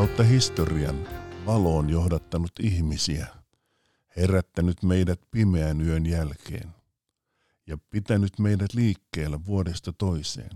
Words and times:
Kautta 0.00 0.22
historian 0.22 1.08
valo 1.46 1.76
on 1.76 1.90
johdattanut 1.90 2.52
ihmisiä, 2.60 3.26
herättänyt 4.16 4.82
meidät 4.82 5.20
pimeän 5.30 5.80
yön 5.80 6.06
jälkeen 6.06 6.74
ja 7.66 7.78
pitänyt 7.90 8.38
meidät 8.38 8.74
liikkeellä 8.74 9.44
vuodesta 9.44 9.92
toiseen. 9.92 10.50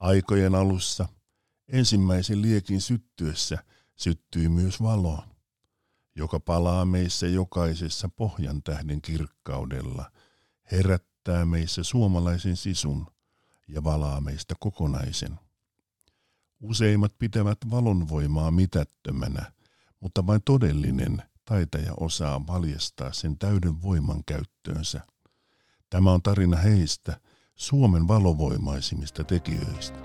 Aikojen 0.00 0.54
alussa 0.54 1.08
ensimmäisen 1.68 2.42
liekin 2.42 2.80
syttyessä 2.80 3.58
syttyi 3.96 4.48
myös 4.48 4.82
valo, 4.82 5.24
joka 6.14 6.40
palaa 6.40 6.84
meissä 6.84 7.26
jokaisessa 7.26 8.08
pohjan 8.08 8.62
tähden 8.62 9.02
kirkkaudella, 9.02 10.10
herättää 10.72 11.44
meissä 11.44 11.82
suomalaisen 11.82 12.56
sisun 12.56 13.06
ja 13.68 13.84
valaa 13.84 14.20
meistä 14.20 14.54
kokonaisen. 14.60 15.47
Useimmat 16.60 17.12
pitävät 17.18 17.58
valonvoimaa 17.70 18.50
mitättömänä, 18.50 19.52
mutta 20.00 20.26
vain 20.26 20.40
todellinen 20.44 21.22
taitaja 21.44 21.92
osaa 22.00 22.46
valjastaa 22.46 23.12
sen 23.12 23.38
täyden 23.38 23.82
voiman 23.82 24.22
käyttöönsä. 24.26 25.00
Tämä 25.90 26.12
on 26.12 26.22
tarina 26.22 26.56
heistä, 26.56 27.20
Suomen 27.54 28.08
valovoimaisimmista 28.08 29.24
tekijöistä. 29.24 29.98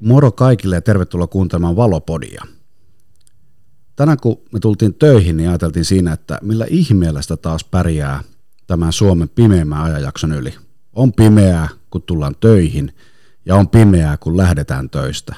Moro 0.00 0.32
kaikille 0.32 0.74
ja 0.74 0.82
tervetuloa 0.82 1.26
kuuntelemaan 1.26 1.76
Valopodia. 1.76 2.53
Tänään 3.96 4.18
kun 4.22 4.42
me 4.52 4.60
tultiin 4.60 4.94
töihin, 4.94 5.36
niin 5.36 5.48
ajateltiin 5.48 5.84
siinä, 5.84 6.12
että 6.12 6.38
millä 6.42 6.66
ihmeellä 6.68 7.22
sitä 7.22 7.36
taas 7.36 7.64
pärjää 7.64 8.22
tämän 8.66 8.92
Suomen 8.92 9.28
pimeimmän 9.28 9.82
ajanjakson 9.82 10.32
yli. 10.32 10.54
On 10.92 11.12
pimeää, 11.12 11.68
kun 11.90 12.02
tullaan 12.02 12.36
töihin, 12.40 12.94
ja 13.46 13.56
on 13.56 13.68
pimeää, 13.68 14.16
kun 14.16 14.36
lähdetään 14.36 14.90
töistä. 14.90 15.34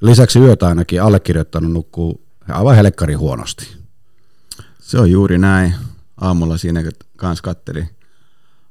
Lisäksi 0.00 0.38
yötä 0.38 0.66
ainakin 0.66 1.02
allekirjoittanut 1.02 1.72
nukkuu 1.72 2.26
aivan 2.48 2.76
helkkari 2.76 3.14
huonosti. 3.14 3.76
Se 4.78 4.98
on 4.98 5.10
juuri 5.10 5.38
näin. 5.38 5.74
Aamulla 6.20 6.56
siinä 6.56 6.84
kanssa 7.16 7.42
katteli 7.42 7.84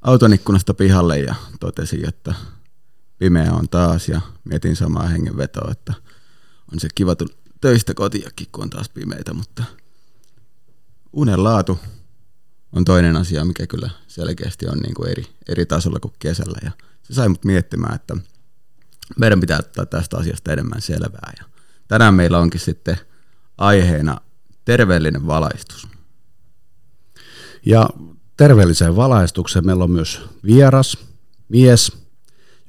auton 0.01 0.33
ikkunasta 0.33 0.73
pihalle 0.73 1.19
ja 1.19 1.35
totesi, 1.59 2.03
että 2.07 2.33
pimeä 3.17 3.53
on 3.53 3.69
taas 3.69 4.09
ja 4.09 4.21
mietin 4.43 4.75
samaa 4.75 5.07
hengenvetoa, 5.07 5.71
että 5.71 5.93
on 6.73 6.79
se 6.79 6.87
kiva 6.95 7.15
töistä 7.65 7.93
kotiakin, 7.93 8.47
kun 8.51 8.63
on 8.63 8.69
taas 8.69 8.89
pimeitä, 8.89 9.33
mutta 9.33 9.63
unen 11.13 11.43
laatu 11.43 11.79
on 12.71 12.85
toinen 12.85 13.15
asia, 13.15 13.45
mikä 13.45 13.67
kyllä 13.67 13.89
selkeästi 14.07 14.67
on 14.67 14.77
niin 14.77 14.93
kuin 14.93 15.11
eri, 15.11 15.25
eri 15.49 15.65
tasolla 15.65 15.99
kuin 15.99 16.13
kesällä. 16.19 16.57
Ja 16.63 16.71
se 17.03 17.13
sai 17.13 17.29
mut 17.29 17.45
miettimään, 17.45 17.95
että 17.95 18.17
meidän 19.19 19.39
pitää 19.39 19.59
ottaa 19.59 19.85
tästä 19.85 20.17
asiasta 20.17 20.53
enemmän 20.53 20.81
selvää. 20.81 21.33
Ja 21.39 21.45
tänään 21.87 22.13
meillä 22.13 22.39
onkin 22.39 22.59
sitten 22.59 22.97
aiheena 23.57 24.17
terveellinen 24.65 25.27
valaistus. 25.27 25.87
Ja 27.65 27.89
terveelliseen 28.37 28.95
valaistukseen 28.95 29.65
meillä 29.65 29.83
on 29.83 29.91
myös 29.91 30.21
vieras, 30.45 30.97
mies, 31.49 31.91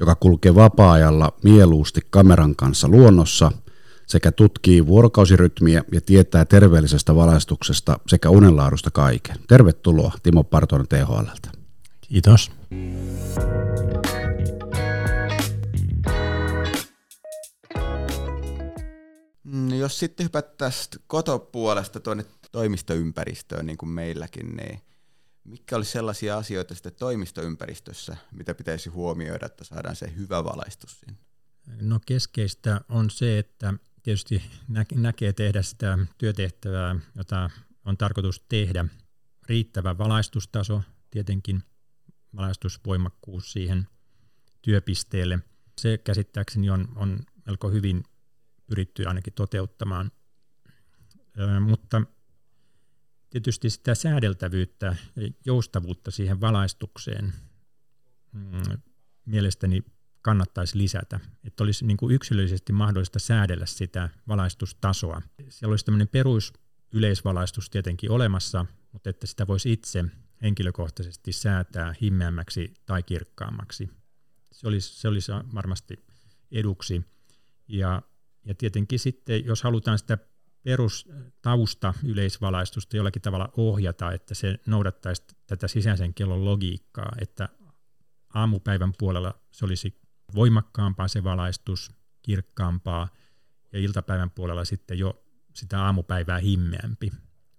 joka 0.00 0.14
kulkee 0.14 0.54
vapaa-ajalla 0.54 1.32
mieluusti 1.42 2.00
kameran 2.10 2.56
kanssa 2.56 2.88
luonnossa– 2.88 3.52
sekä 4.06 4.32
tutkii 4.32 4.86
vuorokausirytmiä 4.86 5.84
ja 5.92 6.00
tietää 6.00 6.44
terveellisestä 6.44 7.14
valaistuksesta 7.14 7.98
sekä 8.06 8.30
unenlaadusta 8.30 8.90
kaiken. 8.90 9.36
Tervetuloa 9.48 10.12
Timo 10.22 10.44
Partonen 10.44 10.88
THLltä. 10.88 11.50
Kiitos. 12.00 12.50
Mm, 19.44 19.78
jos 19.78 19.98
sitten 19.98 20.24
hypättäisiin 20.24 21.02
kotopuolesta 21.06 22.00
tuonne 22.00 22.24
toimistoympäristöön, 22.52 23.66
niin 23.66 23.78
kuin 23.78 23.90
meilläkin, 23.90 24.56
niin 24.56 24.80
mitkä 25.44 25.76
olisi 25.76 25.90
sellaisia 25.90 26.36
asioita 26.36 26.74
sitten 26.74 26.92
toimistoympäristössä, 26.98 28.16
mitä 28.32 28.54
pitäisi 28.54 28.88
huomioida, 28.88 29.46
että 29.46 29.64
saadaan 29.64 29.96
se 29.96 30.12
hyvä 30.16 30.44
valaistus 30.44 31.00
sinne? 31.00 31.18
No 31.80 32.00
keskeistä 32.06 32.80
on 32.88 33.10
se, 33.10 33.38
että 33.38 33.74
tietysti 34.06 34.42
näkee 34.94 35.32
tehdä 35.32 35.62
sitä 35.62 35.98
työtehtävää, 36.18 36.96
jota 37.14 37.50
on 37.84 37.96
tarkoitus 37.96 38.40
tehdä. 38.48 38.84
Riittävä 39.48 39.98
valaistustaso, 39.98 40.82
tietenkin 41.10 41.62
valaistusvoimakkuus 42.36 43.52
siihen 43.52 43.88
työpisteelle. 44.62 45.38
Se 45.78 45.98
käsittääkseni 45.98 46.70
on, 46.70 46.88
on 46.96 47.18
melko 47.46 47.70
hyvin 47.70 48.04
pyritty 48.66 49.04
ainakin 49.04 49.32
toteuttamaan. 49.32 50.12
Ö, 51.38 51.60
mutta 51.60 52.02
tietysti 53.30 53.70
sitä 53.70 53.94
säädeltävyyttä 53.94 54.96
ja 55.16 55.30
joustavuutta 55.44 56.10
siihen 56.10 56.40
valaistukseen 56.40 57.32
mm, 58.32 58.80
mielestäni 59.24 59.84
kannattaisi 60.26 60.78
lisätä, 60.78 61.20
että 61.44 61.64
olisi 61.64 61.86
niin 61.86 61.96
kuin 61.96 62.14
yksilöllisesti 62.14 62.72
mahdollista 62.72 63.18
säädellä 63.18 63.66
sitä 63.66 64.08
valaistustasoa. 64.28 65.22
Siellä 65.48 65.72
olisi 65.72 65.84
tämmöinen 65.84 66.08
perus 66.08 66.52
yleisvalaistus 66.92 67.70
tietenkin 67.70 68.10
olemassa, 68.10 68.66
mutta 68.92 69.10
että 69.10 69.26
sitä 69.26 69.46
voisi 69.46 69.72
itse 69.72 70.04
henkilökohtaisesti 70.42 71.32
säätää 71.32 71.94
himmeämmäksi 72.02 72.74
tai 72.86 73.02
kirkkaammaksi. 73.02 73.90
Se 74.52 74.68
olisi, 74.68 75.00
se 75.00 75.08
olisi 75.08 75.32
varmasti 75.54 76.04
eduksi. 76.52 77.04
Ja, 77.68 78.02
ja 78.44 78.54
tietenkin 78.54 78.98
sitten, 78.98 79.44
jos 79.44 79.62
halutaan 79.62 79.98
sitä 79.98 80.18
perustausta 80.62 81.94
yleisvalaistusta 82.04 82.96
jollakin 82.96 83.22
tavalla 83.22 83.52
ohjata, 83.56 84.12
että 84.12 84.34
se 84.34 84.58
noudattaisi 84.66 85.22
tätä 85.46 85.68
sisäisen 85.68 86.14
kellon 86.14 86.44
logiikkaa, 86.44 87.12
että 87.20 87.48
aamupäivän 88.34 88.92
puolella 88.98 89.34
se 89.52 89.64
olisi 89.64 90.05
voimakkaampaa 90.34 91.08
se 91.08 91.24
valaistus, 91.24 91.92
kirkkaampaa 92.22 93.08
ja 93.72 93.78
iltapäivän 93.78 94.30
puolella 94.30 94.64
sitten 94.64 94.98
jo 94.98 95.24
sitä 95.54 95.82
aamupäivää 95.84 96.38
himmeämpi, 96.38 97.12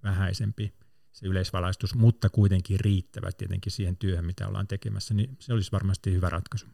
vähäisempi 0.04 0.74
se 1.12 1.28
yleisvalaistus, 1.28 1.96
mutta 1.96 2.30
kuitenkin 2.30 2.80
riittävä 2.80 3.32
tietenkin 3.32 3.72
siihen 3.72 3.98
työhön, 3.98 4.26
mitä 4.26 4.48
ollaan 4.48 4.68
tekemässä, 4.68 5.14
niin 5.14 5.38
se 5.40 5.54
olisi 5.54 5.72
varmasti 5.72 6.14
hyvä 6.14 6.30
ratkaisu. 6.30 6.66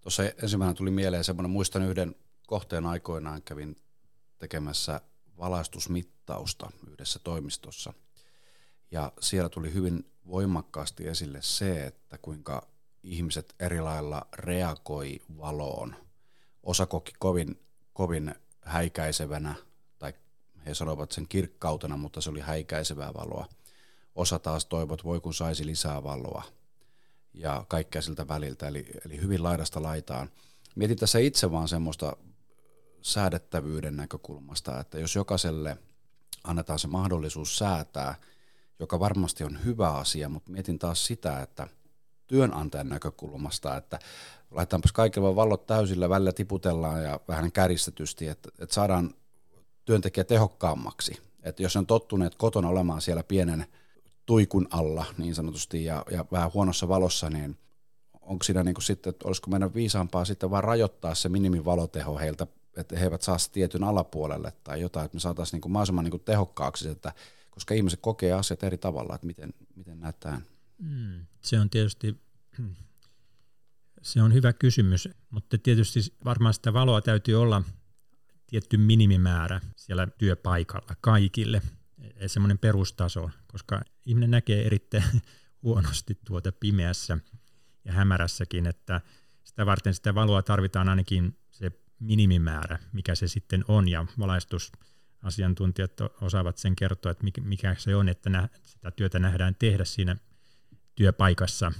Tuossa 0.00 0.22
ensimmäinen 0.42 0.76
tuli 0.76 0.90
mieleen 0.90 1.24
semmoinen, 1.24 1.50
muistan 1.50 1.82
yhden 1.82 2.14
kohteen 2.46 2.86
aikoinaan 2.86 3.42
kävin 3.42 3.76
tekemässä 4.38 5.00
valaistusmittausta 5.38 6.70
yhdessä 6.90 7.18
toimistossa– 7.18 7.92
ja 8.94 9.12
siellä 9.20 9.48
tuli 9.48 9.74
hyvin 9.74 10.10
voimakkaasti 10.26 11.08
esille 11.08 11.38
se, 11.42 11.86
että 11.86 12.18
kuinka 12.18 12.68
ihmiset 13.02 13.54
eri 13.60 13.80
lailla 13.80 14.26
reagoi 14.32 15.20
valoon. 15.38 15.96
Osa 16.62 16.86
koki 16.86 17.12
kovin, 17.18 17.60
kovin 17.92 18.34
häikäisevänä, 18.62 19.54
tai 19.98 20.14
he 20.66 20.74
sanoivat 20.74 21.12
sen 21.12 21.28
kirkkautena, 21.28 21.96
mutta 21.96 22.20
se 22.20 22.30
oli 22.30 22.40
häikäisevää 22.40 23.14
valoa. 23.14 23.48
Osa 24.14 24.38
taas 24.38 24.66
toivot, 24.66 25.04
voi 25.04 25.20
kun 25.20 25.34
saisi 25.34 25.66
lisää 25.66 26.02
valoa 26.02 26.42
ja 27.32 27.64
kaikkea 27.68 28.02
siltä 28.02 28.28
väliltä, 28.28 28.68
eli, 28.68 28.86
eli 29.06 29.20
hyvin 29.20 29.42
laidasta 29.42 29.82
laitaan. 29.82 30.30
Mietin 30.76 30.98
tässä 30.98 31.18
itse 31.18 31.50
vaan 31.50 31.68
semmoista 31.68 32.16
säädettävyyden 33.02 33.96
näkökulmasta, 33.96 34.80
että 34.80 34.98
jos 34.98 35.14
jokaiselle 35.14 35.76
annetaan 36.44 36.78
se 36.78 36.88
mahdollisuus 36.88 37.58
säätää– 37.58 38.14
joka 38.78 39.00
varmasti 39.00 39.44
on 39.44 39.64
hyvä 39.64 39.90
asia, 39.90 40.28
mutta 40.28 40.52
mietin 40.52 40.78
taas 40.78 41.06
sitä, 41.06 41.40
että 41.40 41.68
työnantajan 42.26 42.88
näkökulmasta, 42.88 43.76
että 43.76 43.98
laitetaanpas 44.50 44.92
kaikille 44.92 45.24
vaan 45.24 45.36
vallot 45.36 45.66
täysillä, 45.66 46.08
välillä 46.08 46.32
tiputellaan 46.32 47.02
ja 47.02 47.20
vähän 47.28 47.52
käristetysti, 47.52 48.28
että, 48.28 48.48
että 48.58 48.74
saadaan 48.74 49.14
työntekijä 49.84 50.24
tehokkaammaksi. 50.24 51.22
Että 51.42 51.62
jos 51.62 51.76
on 51.76 51.86
tottuneet 51.86 52.34
kotona 52.34 52.68
olemaan 52.68 53.00
siellä 53.00 53.22
pienen 53.22 53.66
tuikun 54.26 54.68
alla 54.70 55.04
niin 55.18 55.34
sanotusti 55.34 55.84
ja, 55.84 56.04
ja 56.10 56.24
vähän 56.32 56.50
huonossa 56.54 56.88
valossa, 56.88 57.30
niin 57.30 57.56
onko 58.20 58.42
siinä 58.42 58.62
niin 58.62 58.74
kuin 58.74 58.84
sitten, 58.84 59.10
että 59.10 59.28
olisiko 59.28 59.50
meidän 59.50 59.74
viisaampaa 59.74 60.24
sitten 60.24 60.50
vaan 60.50 60.64
rajoittaa 60.64 61.14
se 61.14 61.28
minimivaloteho 61.28 62.18
heiltä, 62.18 62.46
että 62.76 62.98
he 62.98 63.04
eivät 63.04 63.22
saa 63.22 63.36
tietyn 63.52 63.84
alapuolelle 63.84 64.52
tai 64.64 64.80
jotain, 64.80 65.04
että 65.04 65.16
me 65.16 65.20
saataisiin 65.20 65.56
niin 65.56 65.62
kuin 65.62 65.72
mahdollisimman 65.72 66.04
niin 66.04 66.10
kuin 66.10 66.24
tehokkaaksi, 66.24 66.88
että 66.88 67.12
koska 67.54 67.74
ihmiset 67.74 68.00
kokee 68.02 68.32
asiat 68.32 68.62
eri 68.62 68.78
tavalla, 68.78 69.14
että 69.14 69.26
miten, 69.26 69.54
miten 69.76 70.00
näyttää. 70.00 70.40
Mm, 70.78 71.26
se 71.40 71.60
on 71.60 71.70
tietysti 71.70 72.20
Se 74.02 74.22
on 74.22 74.32
hyvä 74.32 74.52
kysymys, 74.52 75.08
mutta 75.30 75.58
tietysti 75.58 76.00
varmaan 76.24 76.54
sitä 76.54 76.72
valoa 76.72 77.00
täytyy 77.00 77.34
olla 77.34 77.62
tietty 78.46 78.76
minimimäärä 78.76 79.60
siellä 79.76 80.06
työpaikalla 80.18 80.96
kaikille, 81.00 81.62
semmoinen 82.26 82.58
perustaso, 82.58 83.30
koska 83.46 83.82
ihminen 84.06 84.30
näkee 84.30 84.66
erittäin 84.66 85.22
huonosti 85.62 86.18
tuota 86.24 86.52
pimeässä 86.52 87.18
ja 87.84 87.92
hämärässäkin, 87.92 88.66
että 88.66 89.00
sitä 89.44 89.66
varten 89.66 89.94
sitä 89.94 90.14
valoa 90.14 90.42
tarvitaan 90.42 90.88
ainakin 90.88 91.38
se 91.50 91.70
minimimäärä, 91.98 92.78
mikä 92.92 93.14
se 93.14 93.28
sitten 93.28 93.64
on, 93.68 93.88
ja 93.88 94.06
valaistusasiantuntijat 95.24 95.92
osaavat 96.20 96.58
sen 96.58 96.76
kertoa, 96.76 97.12
että 97.12 97.24
mikä 97.40 97.74
se 97.78 97.96
on, 97.96 98.08
että 98.08 98.48
sitä 98.62 98.90
työtä 98.90 99.18
nähdään 99.18 99.54
tehdä 99.54 99.84
siinä 99.84 100.16
työpaikassa. 100.94 101.72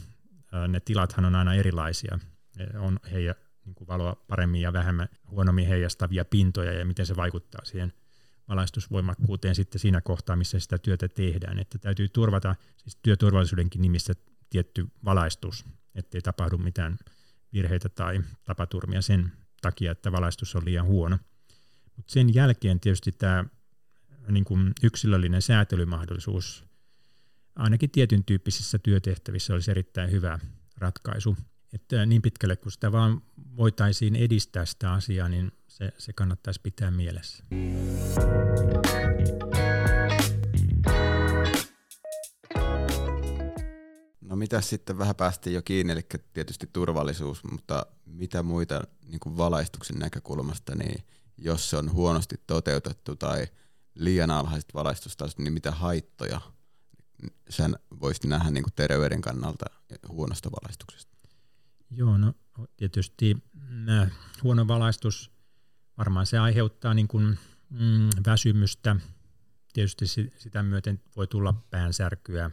Ne 0.69 0.81
tilathan 0.81 1.25
on 1.25 1.35
aina 1.35 1.55
erilaisia. 1.55 2.19
On 2.79 2.99
heidän 3.13 3.35
niin 3.65 3.75
kuin 3.75 3.89
valoa 3.89 4.17
paremmin 4.29 4.61
ja 4.61 4.73
vähemmän 4.73 5.09
huonommin 5.31 5.67
heijastavia 5.67 6.25
pintoja 6.25 6.73
ja 6.73 6.85
miten 6.85 7.07
se 7.07 7.17
vaikuttaa 7.17 7.65
siihen 7.65 7.93
valaistusvoimakkuuteen 8.49 9.55
sitten 9.55 9.79
siinä 9.79 10.01
kohtaa, 10.01 10.37
missä 10.37 10.59
sitä 10.59 10.79
työtä 10.79 11.09
tehdään. 11.09 11.59
Että 11.59 11.79
täytyy 11.79 12.09
turvata 12.09 12.57
siis 12.77 12.99
työturvallisuudenkin 13.03 13.83
nimissä 13.83 14.15
tietty 14.51 14.87
valaistus, 15.05 15.65
ettei 15.95 16.21
tapahdu 16.21 16.59
mitään 16.59 16.99
virheitä 17.53 17.89
tai 17.89 18.21
tapaturmia 18.45 19.03
sen 19.03 19.33
takia, 19.63 19.93
että 19.93 20.13
valaistus 20.13 20.57
on 20.57 20.65
liian 20.65 20.87
huono. 20.87 21.19
Mutta 21.97 22.13
sen 22.13 22.35
jälkeen 22.35 22.81
tietysti 22.81 23.13
tämä 23.13 23.45
niin 24.29 24.45
kuin 24.45 24.73
yksilöllinen 24.83 25.43
säätelymahdollisuus 25.43 26.65
ainakin 27.57 27.91
tietyn 27.91 28.25
tyyppisissä 28.25 28.79
työtehtävissä 28.79 29.55
olisi 29.55 29.71
erittäin 29.71 30.11
hyvä 30.11 30.39
ratkaisu. 30.77 31.37
Että 31.73 32.07
niin 32.07 32.23
pitkälle 32.23 32.57
kun 32.57 32.73
sitä 32.73 32.93
vaan 32.93 33.23
voitaisiin 33.57 34.17
edistää 34.17 34.65
sitä 34.65 34.93
asiaa, 34.93 35.29
niin 35.29 35.53
se, 35.69 35.93
se 35.99 36.13
kannattaisi 36.13 36.61
pitää 36.63 36.91
mielessä. 36.91 37.45
No 44.21 44.37
mitä 44.37 44.61
sitten 44.61 44.99
vähän 44.99 45.17
päästiin 45.17 45.55
jo 45.55 45.63
kiinni, 45.63 45.93
eli 45.93 46.07
tietysti 46.33 46.69
turvallisuus, 46.73 47.45
mutta 47.45 47.87
mitä 48.07 48.43
muita 48.43 48.83
niin 49.07 49.21
kuin 49.21 49.37
valaistuksen 49.37 49.99
näkökulmasta, 49.99 50.75
niin 50.75 51.05
jos 51.39 51.71
se 51.71 51.77
on 51.77 51.93
huonosti 51.93 52.35
toteutettu 52.47 53.17
tai 53.17 53.47
liian 53.95 54.31
alhaiset 54.31 54.75
valaistustasot, 54.75 55.39
niin 55.39 55.53
mitä 55.53 55.71
haittoja 55.71 56.41
sen 57.51 57.77
voisi 58.01 58.29
nähdä 58.29 58.51
niin 58.51 58.65
kuin 58.65 58.75
terveyden 58.75 59.21
kannalta 59.21 59.65
huonosta 60.09 60.51
valaistuksesta? 60.51 61.15
Joo, 61.91 62.19
no 62.19 62.35
tietysti 62.77 63.37
äh, 63.89 64.13
huono 64.43 64.69
valaistus, 64.69 65.31
varmaan 65.99 66.27
se 66.27 66.39
aiheuttaa 66.39 66.95
niin 66.95 67.09
kuin, 67.09 67.39
mm, 67.71 68.09
väsymystä. 68.27 68.97
Tietysti 69.73 70.07
sitä 70.37 70.63
myöten 70.63 71.01
voi 71.17 71.27
tulla 71.27 71.55
päänsärkyä, 71.71 72.51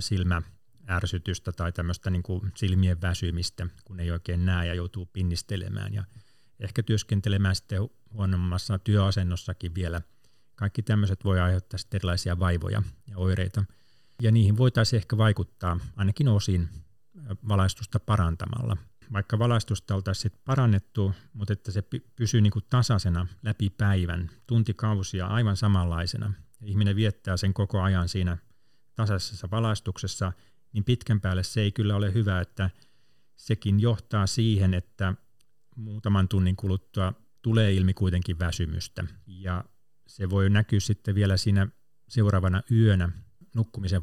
silmä 0.00 0.42
ärsytystä 0.88 1.52
tai 1.52 1.72
tämmöistä 1.72 2.10
niin 2.10 2.22
kuin 2.22 2.52
silmien 2.54 3.00
väsymistä, 3.00 3.66
kun 3.84 4.00
ei 4.00 4.10
oikein 4.10 4.44
näe 4.44 4.66
ja 4.66 4.74
joutuu 4.74 5.06
pinnistelemään 5.06 5.94
ja 5.94 6.04
ehkä 6.62 6.82
työskentelemään 6.82 7.56
sitten 7.56 7.88
huonommassa 8.12 8.78
työasennossakin 8.78 9.74
vielä. 9.74 10.00
Kaikki 10.54 10.82
tämmöiset 10.82 11.24
voi 11.24 11.40
aiheuttaa 11.40 11.78
sitten 11.78 11.98
erilaisia 11.98 12.38
vaivoja 12.38 12.82
ja 13.06 13.18
oireita. 13.18 13.64
Ja 14.22 14.32
niihin 14.32 14.56
voitaisiin 14.56 14.98
ehkä 14.98 15.16
vaikuttaa 15.16 15.80
ainakin 15.96 16.28
osin 16.28 16.68
valaistusta 17.48 18.00
parantamalla. 18.00 18.76
Vaikka 19.12 19.38
valaistusta 19.38 19.94
oltaisiin 19.94 20.32
parannettu, 20.44 21.14
mutta 21.32 21.52
että 21.52 21.72
se 21.72 21.84
pysyy 22.16 22.40
niin 22.40 22.50
kuin 22.50 22.64
tasaisena 22.70 23.26
läpi 23.42 23.70
päivän, 23.70 24.30
tuntikausia 24.46 25.26
aivan 25.26 25.56
samanlaisena. 25.56 26.32
Ja 26.60 26.66
ihminen 26.66 26.96
viettää 26.96 27.36
sen 27.36 27.54
koko 27.54 27.82
ajan 27.82 28.08
siinä 28.08 28.36
tasaisessa 28.94 29.50
valaistuksessa, 29.50 30.32
niin 30.72 30.84
pitkän 30.84 31.20
päälle 31.20 31.42
se 31.42 31.60
ei 31.60 31.72
kyllä 31.72 31.96
ole 31.96 32.14
hyvä, 32.14 32.40
että 32.40 32.70
sekin 33.36 33.80
johtaa 33.80 34.26
siihen, 34.26 34.74
että 34.74 35.14
muutaman 35.76 36.28
tunnin 36.28 36.56
kuluttua 36.56 37.12
tulee 37.42 37.72
ilmi 37.72 37.94
kuitenkin 37.94 38.38
väsymystä. 38.38 39.04
Ja 39.26 39.64
se 40.06 40.30
voi 40.30 40.50
näkyä 40.50 40.80
sitten 40.80 41.14
vielä 41.14 41.36
siinä 41.36 41.68
seuraavana 42.08 42.62
yönä 42.70 43.08
nukkumisen 43.54 44.02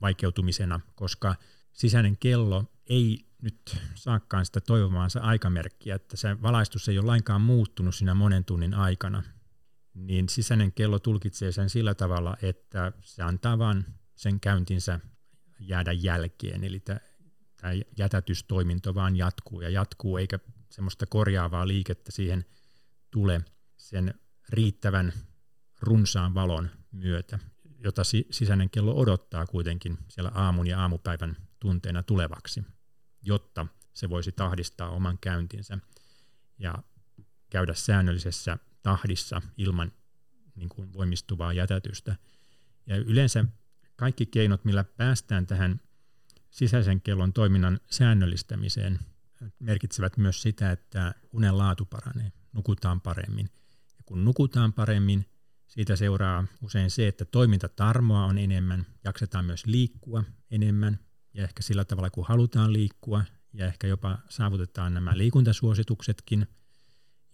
vaikeutumisena, 0.00 0.80
koska 0.94 1.34
sisäinen 1.72 2.16
kello 2.16 2.64
ei 2.86 3.26
nyt 3.42 3.76
saakaan 3.94 4.46
sitä 4.46 4.60
toivomaansa 4.60 5.20
aikamerkkiä, 5.20 5.94
että 5.94 6.16
se 6.16 6.42
valaistus 6.42 6.88
ei 6.88 6.98
ole 6.98 7.06
lainkaan 7.06 7.40
muuttunut 7.40 7.94
siinä 7.94 8.14
monen 8.14 8.44
tunnin 8.44 8.74
aikana, 8.74 9.22
niin 9.94 10.28
sisäinen 10.28 10.72
kello 10.72 10.98
tulkitsee 10.98 11.52
sen 11.52 11.70
sillä 11.70 11.94
tavalla, 11.94 12.36
että 12.42 12.92
se 13.00 13.22
antaa 13.22 13.58
vain 13.58 13.84
sen 14.14 14.40
käyntinsä 14.40 15.00
jäädä 15.60 15.92
jälkeen, 15.92 16.64
eli 16.64 16.80
tämä 16.80 17.00
jätätystoiminto 17.98 18.94
vaan 18.94 19.16
jatkuu 19.16 19.60
ja 19.60 19.68
jatkuu, 19.68 20.16
eikä 20.16 20.38
semmoista 20.72 21.06
korjaavaa 21.06 21.68
liikettä 21.68 22.12
siihen 22.12 22.44
tule 23.10 23.44
sen 23.76 24.14
riittävän 24.48 25.12
runsaan 25.80 26.34
valon 26.34 26.70
myötä, 26.92 27.38
jota 27.78 28.02
sisäinen 28.30 28.70
kello 28.70 28.96
odottaa 28.96 29.46
kuitenkin 29.46 29.98
siellä 30.08 30.30
aamun 30.34 30.66
ja 30.66 30.80
aamupäivän 30.80 31.36
tunteena 31.60 32.02
tulevaksi, 32.02 32.64
jotta 33.22 33.66
se 33.94 34.10
voisi 34.10 34.32
tahdistaa 34.32 34.90
oman 34.90 35.18
käyntinsä 35.18 35.78
ja 36.58 36.74
käydä 37.50 37.74
säännöllisessä 37.74 38.58
tahdissa 38.82 39.42
ilman 39.56 39.92
niin 40.54 40.68
kuin 40.68 40.92
voimistuvaa 40.92 41.52
jätätystä. 41.52 42.16
Ja 42.86 42.96
yleensä 42.96 43.44
kaikki 43.96 44.26
keinot, 44.26 44.64
millä 44.64 44.84
päästään 44.84 45.46
tähän 45.46 45.80
sisäisen 46.50 47.00
kellon 47.00 47.32
toiminnan 47.32 47.80
säännöllistämiseen, 47.90 48.98
merkitsevät 49.58 50.16
myös 50.16 50.42
sitä, 50.42 50.72
että 50.72 51.14
unen 51.32 51.58
laatu 51.58 51.84
paranee, 51.84 52.32
nukutaan 52.52 53.00
paremmin. 53.00 53.50
Ja 53.98 54.02
kun 54.06 54.24
nukutaan 54.24 54.72
paremmin, 54.72 55.26
siitä 55.66 55.96
seuraa 55.96 56.44
usein 56.60 56.90
se, 56.90 57.08
että 57.08 57.24
toimintatarmoa 57.24 58.24
on 58.24 58.38
enemmän, 58.38 58.86
jaksetaan 59.04 59.44
myös 59.44 59.66
liikkua 59.66 60.24
enemmän, 60.50 60.98
ja 61.34 61.44
ehkä 61.44 61.62
sillä 61.62 61.84
tavalla, 61.84 62.10
kun 62.10 62.26
halutaan 62.28 62.72
liikkua, 62.72 63.24
ja 63.52 63.66
ehkä 63.66 63.86
jopa 63.86 64.18
saavutetaan 64.28 64.94
nämä 64.94 65.18
liikuntasuosituksetkin. 65.18 66.46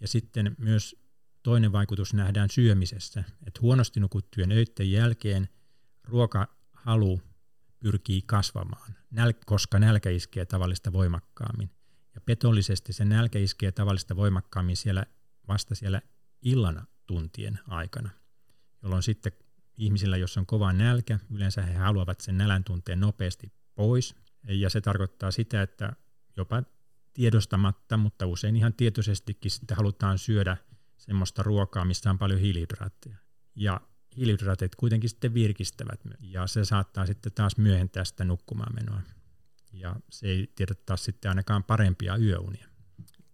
Ja 0.00 0.09
sitten 0.09 0.56
myös 0.59 0.97
toinen 1.42 1.73
vaikutus 1.73 2.14
nähdään 2.14 2.50
syömisessä, 2.50 3.25
että 3.47 3.61
huonosti 3.61 4.00
nukuttujen 4.00 4.52
öiden 4.52 4.90
jälkeen 4.90 5.49
ruokahalu 6.04 7.21
pyrkii 7.80 8.23
kasvamaan, 8.23 8.94
koska 9.47 9.78
nälkä 9.78 10.11
iskee 10.11 10.47
tavallista 10.47 10.92
voimakkaammin. 10.92 11.71
Ja 12.18 12.22
petollisesti 12.26 12.92
se 12.92 13.04
nälkä 13.04 13.38
iskee 13.38 13.72
tavallista 13.72 14.16
voimakkaammin 14.16 14.76
siellä, 14.76 15.06
vasta 15.48 15.75
siellä 15.75 16.02
illan 16.42 16.87
tuntien 17.06 17.58
aikana, 17.68 18.10
jolloin 18.82 19.02
sitten 19.02 19.32
ihmisillä, 19.76 20.16
jos 20.16 20.37
on 20.37 20.46
kova 20.46 20.72
nälkä, 20.72 21.18
yleensä 21.30 21.62
he 21.62 21.75
haluavat 21.75 22.20
sen 22.20 22.38
nälän 22.38 22.64
tunteen 22.64 23.00
nopeasti 23.00 23.52
pois. 23.75 24.14
Ja 24.44 24.70
se 24.70 24.80
tarkoittaa 24.80 25.30
sitä, 25.30 25.62
että 25.62 25.92
jopa 26.37 26.62
tiedostamatta, 27.14 27.96
mutta 27.96 28.26
usein 28.26 28.56
ihan 28.56 28.75
tietoisestikin 28.75 29.50
sitten 29.50 29.76
halutaan 29.76 30.18
syödä 30.18 30.56
semmoista 30.96 31.42
ruokaa, 31.42 31.84
missä 31.84 32.10
on 32.10 32.18
paljon 32.18 32.40
hiilihydraatteja. 32.40 33.16
Ja 33.54 33.80
hiilihydraatit 34.16 34.75
kuitenkin 34.75 35.10
sitten 35.10 35.34
virkistävät 35.34 36.00
ja 36.20 36.46
se 36.46 36.64
saattaa 36.64 37.06
sitten 37.06 37.32
taas 37.32 37.56
myöhentää 37.56 38.04
sitä 38.04 38.25
nukkumaan 38.25 38.75
menoa. 38.75 39.02
Ja 39.80 39.97
se 40.11 40.26
ei 40.26 40.50
tiedä 40.54 40.75
taas 40.87 41.04
sitten 41.04 41.28
ainakaan 41.28 41.64
parempia 41.64 42.16
yöunia. 42.16 42.68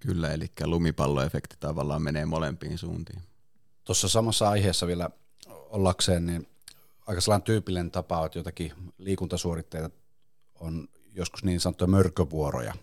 Kyllä, 0.00 0.32
eli 0.32 0.46
lumipalloefekti 0.64 1.56
tavallaan 1.60 2.02
menee 2.02 2.26
molempiin 2.26 2.78
suuntiin. 2.78 3.22
Tuossa 3.84 4.08
samassa 4.08 4.50
aiheessa 4.50 4.86
vielä 4.86 5.10
ollakseen, 5.48 6.26
niin 6.26 6.48
aika 7.06 7.20
sellainen 7.20 7.44
tyypillinen 7.44 7.90
tapa, 7.90 8.26
että 8.26 8.38
jotakin 8.38 8.72
liikuntasuoritteita 8.98 9.90
on 10.60 10.88
joskus 11.12 11.44
niin 11.44 11.60
sanottuja 11.60 11.88
mörkövuoroja. 11.88 12.74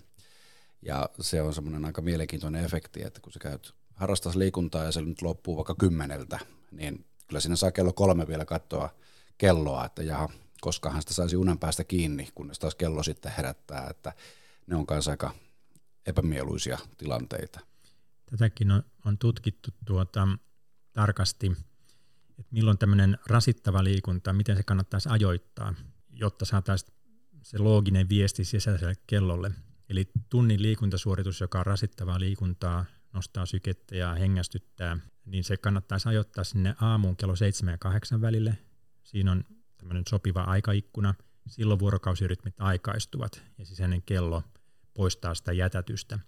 Ja 0.82 1.10
se 1.20 1.41
on 1.41 1.53
semmoinen 1.53 1.86
aika 1.86 2.01
mielenkiintoinen 2.01 2.65
efekti, 2.65 3.03
että 3.03 3.22
kun 3.22 3.34
sä 3.34 3.39
käyt 3.39 3.74
harrastas 3.94 4.36
liikuntaa 4.36 4.84
ja 4.84 4.91
se 4.91 5.01
nyt 5.01 5.22
loppuu 5.22 5.58
vaikka 5.58 5.75
kymmeneltä, 5.75 6.39
niin 6.72 7.06
kyllä 7.27 7.39
siinä 7.39 7.56
saa 7.56 7.72
kello 7.72 7.94
kolme 7.94 8.27
vielä 8.27 8.46
katsoa 8.46 8.89
kelloa, 9.38 9.86
että 9.86 10.03
jaha, 10.03 10.30
koskahan 10.62 11.01
sitä 11.01 11.13
saisi 11.13 11.36
unen 11.36 11.60
päästä 11.60 11.84
kiinni, 11.84 12.30
kunnes 12.36 12.60
taas 12.60 12.75
kello 12.75 13.03
sitten 13.03 13.32
herättää, 13.38 13.88
että 13.89 14.13
ne 14.68 14.75
on 14.75 14.86
kanssa 14.86 15.12
aika 15.12 15.34
epämieluisia 16.06 16.77
tilanteita. 16.98 17.60
Tätäkin 18.32 18.72
on, 18.72 18.84
on 19.06 19.18
tutkittu 19.18 19.70
tuota, 19.86 20.27
tarkasti, 20.94 21.51
että 22.30 22.51
milloin 22.51 22.77
tämmöinen 22.77 23.18
rasittava 23.27 23.84
liikunta, 23.84 24.34
miten 24.34 24.58
se 24.58 24.63
kannattaisi 24.63 25.10
ajoittaa, 25.10 25.74
jotta 26.10 26.46
saataisiin 26.46 26.94
se 27.41 27.58
looginen 27.58 28.10
viesti 28.10 28.46
sisäiselle 28.46 28.96
kellolle. 29.08 29.51
Eli 29.89 30.10
tunnin 30.30 30.62
liikuntasuoritus, 30.62 31.41
joka 31.41 31.60
on 31.60 31.65
rasittavaa 31.65 32.20
liikuntaa, 32.20 32.86
nostaa 33.13 33.46
sykettä 33.46 33.96
ja 33.96 34.13
hengästyttää, 34.13 34.98
niin 35.25 35.44
se 35.44 35.58
kannattaisi 35.58 36.10
ajoittaa 36.10 36.44
sinne 36.44 36.75
aamuun 36.82 37.18
kello 37.18 37.36
7 37.36 37.72
ja 37.72 37.77
8 37.77 38.22
välille. 38.22 38.58
Siinä 39.03 39.32
on 39.32 39.44
tämmöinen 39.82 40.04
sopiva 40.10 40.42
aikaikkuna. 40.42 41.14
Silloin 41.48 41.80
vuorokausirytmit 41.80 42.56
aikaistuvat 42.60 43.44
ja 43.58 43.66
sisäinen 43.66 44.02
kello 44.02 44.44
poistaa 44.94 45.36
sitä 45.36 45.54
jätätystä. 45.54 46.20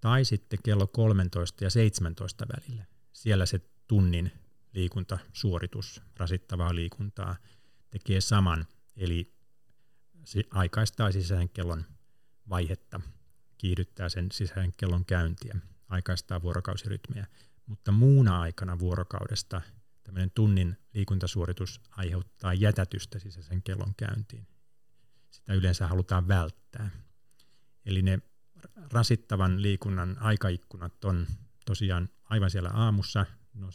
Tai 0.00 0.24
sitten 0.24 0.58
kello 0.62 0.86
13 0.86 1.64
ja 1.64 1.70
17 1.70 2.46
välillä. 2.48 2.84
Siellä 3.12 3.46
se 3.46 3.60
tunnin 3.86 4.32
liikuntasuoritus, 4.74 6.02
rasittavaa 6.16 6.74
liikuntaa, 6.74 7.36
tekee 7.90 8.20
saman, 8.20 8.66
eli 8.96 9.34
se 10.24 10.44
aikaistaa 10.50 11.12
sisäisen 11.12 11.48
kellon 11.48 11.84
vaihetta, 12.48 13.00
kiihdyttää 13.58 14.08
sen 14.08 14.32
sisäisen 14.32 14.72
kellon 14.76 15.04
käyntiä, 15.04 15.56
aikaistaa 15.88 16.42
vuorokausirytmiä. 16.42 17.26
Mutta 17.66 17.92
muuna 17.92 18.40
aikana 18.40 18.78
vuorokaudesta 18.78 19.62
tämmöinen 20.02 20.30
tunnin 20.30 20.76
liikuntasuoritus 20.94 21.80
aiheuttaa 21.90 22.54
jätätystä 22.54 23.18
sisäisen 23.18 23.62
kellon 23.62 23.94
käyntiin. 23.96 24.46
Sitä 25.30 25.54
yleensä 25.54 25.86
halutaan 25.86 26.28
välttää. 26.28 26.90
Eli 27.86 28.02
ne 28.02 28.18
rasittavan 28.92 29.62
liikunnan 29.62 30.16
aikaikkunat 30.20 31.04
on 31.04 31.26
tosiaan 31.66 32.08
aivan 32.24 32.50
siellä 32.50 32.70
aamussa, 32.70 33.26
no 33.54 33.68
7-8 33.68 33.70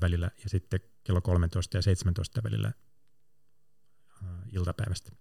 välillä 0.00 0.30
ja 0.42 0.48
sitten 0.48 0.80
kello 1.04 1.20
13 1.20 1.78
ja 1.78 1.82
17 1.82 2.42
välillä 2.42 2.72
iltapäivästä. 4.52 5.12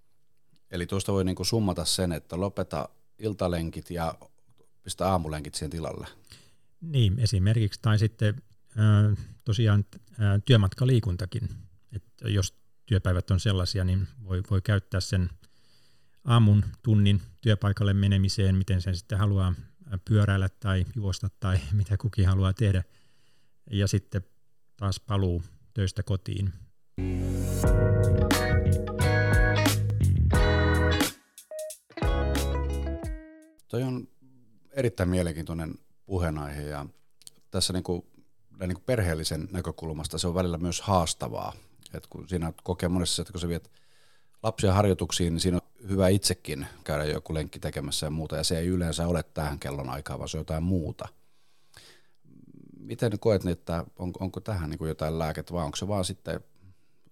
Eli 0.72 0.88
tuosta 0.88 1.14
voi 1.14 1.26
niinku 1.26 1.44
summata 1.44 1.86
sen, 1.86 2.12
että 2.12 2.40
lopeta 2.40 2.90
iltalenkit 3.20 3.92
ja 3.92 4.16
pistä 4.84 5.10
aamulenkit 5.10 5.56
siihen 5.56 5.72
tilalle. 5.72 6.08
Niin, 6.82 7.20
esimerkiksi, 7.20 7.80
tai 7.82 8.00
sitten 8.00 8.42
tosiaan 9.44 9.86
työmatkaliikuntakin. 10.46 11.50
Että 11.92 12.30
jos 12.30 12.54
työpäivät 12.86 13.32
on 13.32 13.40
sellaisia, 13.40 13.84
niin 13.84 14.08
voi, 14.24 14.44
voi 14.50 14.62
käyttää 14.62 15.00
sen 15.00 15.30
aamun 16.26 16.66
tunnin 16.84 17.22
työpaikalle 17.42 17.94
menemiseen, 17.94 18.56
miten 18.56 18.82
sen 18.82 18.96
sitten 18.96 19.18
haluaa 19.18 19.54
pyöräillä 20.06 20.50
tai 20.50 20.86
juosta 20.96 21.30
tai 21.40 21.60
mitä 21.74 21.98
kukin 21.98 22.28
haluaa 22.28 22.54
tehdä. 22.54 22.84
Ja 23.72 23.88
sitten 23.88 24.22
taas 24.78 25.00
paluu 25.00 25.44
töistä 25.74 26.04
kotiin. 26.04 26.54
Toi 33.68 33.84
on 33.84 34.08
erittäin 34.72 35.10
mielenkiintoinen 35.10 35.76
puheenaihe 36.06 36.62
ja 36.62 36.86
tässä 37.52 37.74
niin 37.74 37.84
kuin, 37.84 38.04
niin 38.60 38.76
kuin 38.76 38.86
perheellisen 38.86 39.48
näkökulmasta 39.52 40.18
se 40.18 40.28
on 40.28 40.36
välillä 40.36 40.58
myös 40.58 40.82
haastavaa. 40.82 41.54
Et 41.94 42.08
kun 42.08 42.30
siinä 42.30 42.54
kokee 42.64 42.90
monessa, 42.90 43.22
että 43.22 43.32
kun 43.32 43.42
sä 43.42 43.48
viet 43.48 43.72
lapsia 44.44 44.74
harjoituksiin, 44.74 45.34
niin 45.34 45.42
siinä 45.42 45.58
on 45.58 45.90
hyvä 45.90 46.10
itsekin 46.10 46.68
käydä 46.84 47.06
joku 47.06 47.34
lenkki 47.34 47.60
tekemässä 47.60 48.06
ja 48.06 48.10
muuta, 48.10 48.38
ja 48.38 48.44
se 48.44 48.60
ei 48.60 48.68
yleensä 48.68 49.08
ole 49.08 49.24
tähän 49.24 49.60
kellon 49.60 49.90
aikaa, 49.90 50.18
vaan 50.18 50.30
se 50.30 50.38
on 50.38 50.42
jotain 50.42 50.64
muuta. 50.64 51.08
Miten 52.80 53.20
koet, 53.20 53.46
että 53.46 53.86
on, 54.00 54.12
onko 54.20 54.40
tähän 54.40 54.70
niin 54.70 54.78
kuin 54.78 54.90
jotain 54.90 55.20
lääkettä, 55.20 55.54
vai 55.54 55.66
onko 55.66 55.76
se 55.76 55.88
vaan 55.88 56.06
sitten, 56.06 56.40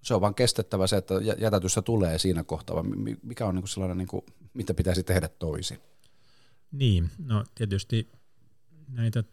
se 0.01 0.13
on 0.13 0.21
vaan 0.21 0.35
kestettävä 0.35 0.87
se, 0.87 0.97
että 0.97 1.13
jätätystä 1.37 1.81
tulee 1.81 2.19
siinä 2.19 2.43
kohtaa, 2.43 2.75
vai 2.75 2.83
mikä 3.23 3.45
on 3.45 3.55
niin 3.55 3.61
kuin 3.61 3.69
sellainen, 3.69 3.97
niin 3.97 4.07
kuin, 4.07 4.25
mitä 4.53 4.73
pitäisi 4.73 5.03
tehdä 5.03 5.27
toisin? 5.27 5.79
Niin, 6.71 7.09
no 7.17 7.43
tietysti 7.55 8.11
näitä 8.87 9.23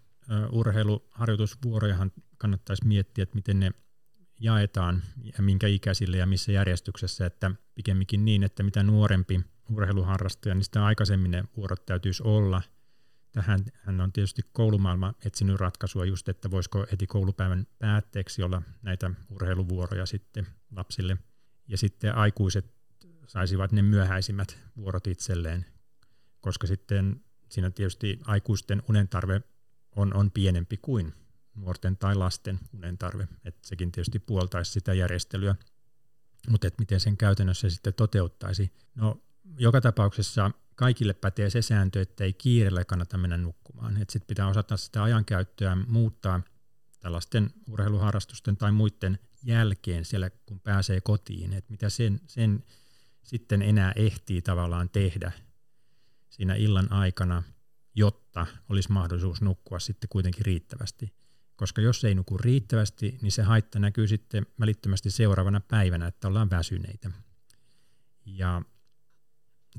urheiluharjoitusvuorojahan 0.52 2.12
kannattaisi 2.38 2.87
miettiä, 2.87 3.23
että 3.23 3.35
miten 3.35 3.61
ne 3.61 3.71
jaetaan 4.41 5.02
ja 5.23 5.43
minkä 5.43 5.67
ikäisille 5.67 6.17
ja 6.17 6.26
missä 6.26 6.52
järjestyksessä, 6.52 7.26
että 7.26 7.50
pikemminkin 7.75 8.25
niin, 8.25 8.43
että 8.43 8.62
mitä 8.62 8.83
nuorempi 8.83 9.41
urheiluharrastaja, 9.71 10.55
niin 10.55 10.64
sitä 10.64 10.85
aikaisemmin 10.85 11.31
ne 11.31 11.45
vuorot 11.57 11.87
täytyisi 11.87 12.23
olla. 12.23 12.62
Tähän 13.33 13.61
hän 13.75 14.00
on 14.00 14.12
tietysti 14.12 14.43
koulumaailma 14.52 15.14
etsinyt 15.25 15.61
ratkaisua 15.61 16.05
just, 16.05 16.29
että 16.29 16.50
voisiko 16.50 16.87
heti 16.93 17.07
koulupäivän 17.07 17.67
päätteeksi 17.79 18.43
olla 18.43 18.62
näitä 18.83 19.11
urheiluvuoroja 19.31 20.07
sitten 20.07 20.47
lapsille. 20.71 21.17
Ja 21.69 21.79
sitten 21.79 22.14
aikuiset 22.14 22.75
saisivat 23.26 23.73
ne 23.73 23.83
myöhäisimmät 23.83 24.59
vuorot 24.76 25.07
itselleen, 25.07 25.67
koska 26.41 26.67
sitten 26.67 27.25
siinä 27.49 27.71
tietysti 27.71 28.19
aikuisten 28.25 28.83
unentarve 28.88 29.43
on, 29.96 30.14
on 30.14 30.30
pienempi 30.30 30.76
kuin 30.76 31.14
nuorten 31.54 31.96
tai 31.96 32.14
lasten 32.14 32.61
unentarve. 32.75 33.28
että 33.44 33.68
sekin 33.68 33.92
tietysti 33.92 34.18
puoltaisi 34.18 34.72
sitä 34.72 34.94
järjestelyä, 34.94 35.54
mutta 36.49 36.66
et 36.66 36.78
miten 36.78 37.00
sen 37.00 37.16
käytännössä 37.16 37.70
sitten 37.70 37.94
toteuttaisi. 37.94 38.72
No, 38.94 39.22
joka 39.58 39.80
tapauksessa 39.80 40.50
kaikille 40.75 41.12
pätee 41.12 41.50
se 41.50 41.62
sääntö, 41.62 42.00
että 42.00 42.25
ei 42.25 42.32
kiireellä 42.32 42.84
kannata 42.84 43.18
mennä 43.18 43.37
nukkumaan. 43.37 43.96
Sitten 43.96 44.26
pitää 44.26 44.49
osata 44.49 44.76
sitä 44.76 45.02
ajankäyttöä 45.02 45.76
muuttaa 45.87 46.40
tällaisten 47.00 47.50
urheiluharrastusten 47.68 48.56
tai 48.56 48.72
muiden 48.72 49.18
jälkeen 49.42 50.04
siellä, 50.04 50.30
kun 50.30 50.61
pääsee 50.61 51.00
kotiin. 51.00 51.52
Että 51.52 51.70
mitä 51.70 51.90
sen, 51.90 52.20
sen 52.26 52.64
sitten 53.22 53.62
enää 53.62 53.92
ehtii 53.96 54.42
tavallaan 54.42 54.88
tehdä 54.88 55.32
siinä 56.28 56.54
illan 56.54 56.92
aikana, 56.92 57.42
jotta 57.94 58.46
olisi 58.68 58.92
mahdollisuus 58.92 59.42
nukkua 59.42 59.78
sitten 59.78 60.08
kuitenkin 60.08 60.44
riittävästi. 60.44 61.14
Koska 61.56 61.80
jos 61.80 62.04
ei 62.04 62.14
nuku 62.14 62.38
riittävästi, 62.38 63.18
niin 63.22 63.32
se 63.32 63.42
haitta 63.42 63.78
näkyy 63.78 64.08
sitten 64.08 64.46
välittömästi 64.61 65.11
seuraavana 65.11 65.61
päivänä, 65.61 66.06
että 66.06 66.28
ollaan 66.28 66.50
väsyneitä. 66.50 67.11
Ja 68.26 68.62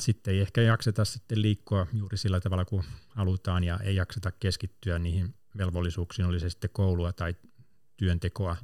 sitten 0.02 0.34
ei 0.34 0.40
ehkä 0.40 0.62
jakseta 0.62 1.06
sitten 1.06 1.42
liikkua 1.42 1.88
juuri 1.94 2.18
sillä 2.18 2.40
tavalla 2.40 2.66
kuin 2.66 2.84
halutaan 3.08 3.64
ja 3.64 3.80
ei 3.80 3.96
jakseta 3.96 4.32
keskittyä 4.32 5.00
niihin 5.00 5.36
velvollisuuksiin, 5.58 6.26
oli 6.26 6.40
se 6.40 6.50
sitten 6.50 6.70
koulua 6.74 7.14
tai 7.14 7.36
työntekoa, 7.98 8.58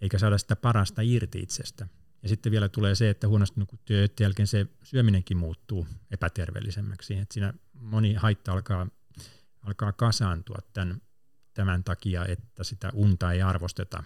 eikä 0.00 0.18
saada 0.18 0.38
sitä 0.38 0.56
parasta 0.56 1.02
irti 1.02 1.40
itsestä. 1.40 1.88
Ja 2.22 2.28
sitten 2.28 2.52
vielä 2.52 2.68
tulee 2.68 2.94
se, 2.94 3.10
että 3.10 3.28
huonosti 3.28 3.60
nukuttujen 3.60 4.08
jälkeen 4.20 4.46
se 4.46 4.66
syöminenkin 4.82 5.36
muuttuu 5.36 5.86
epäterveellisemmäksi. 6.10 7.14
Että 7.14 7.34
siinä 7.34 7.54
moni 7.80 8.14
haitta 8.14 8.52
alkaa, 8.52 8.86
alkaa 9.62 9.92
kasaantua 9.92 10.58
tämän, 10.72 11.02
tämän 11.54 11.84
takia, 11.84 12.26
että 12.26 12.64
sitä 12.64 12.90
unta 12.94 13.32
ei 13.32 13.42
arvosteta. 13.42 14.02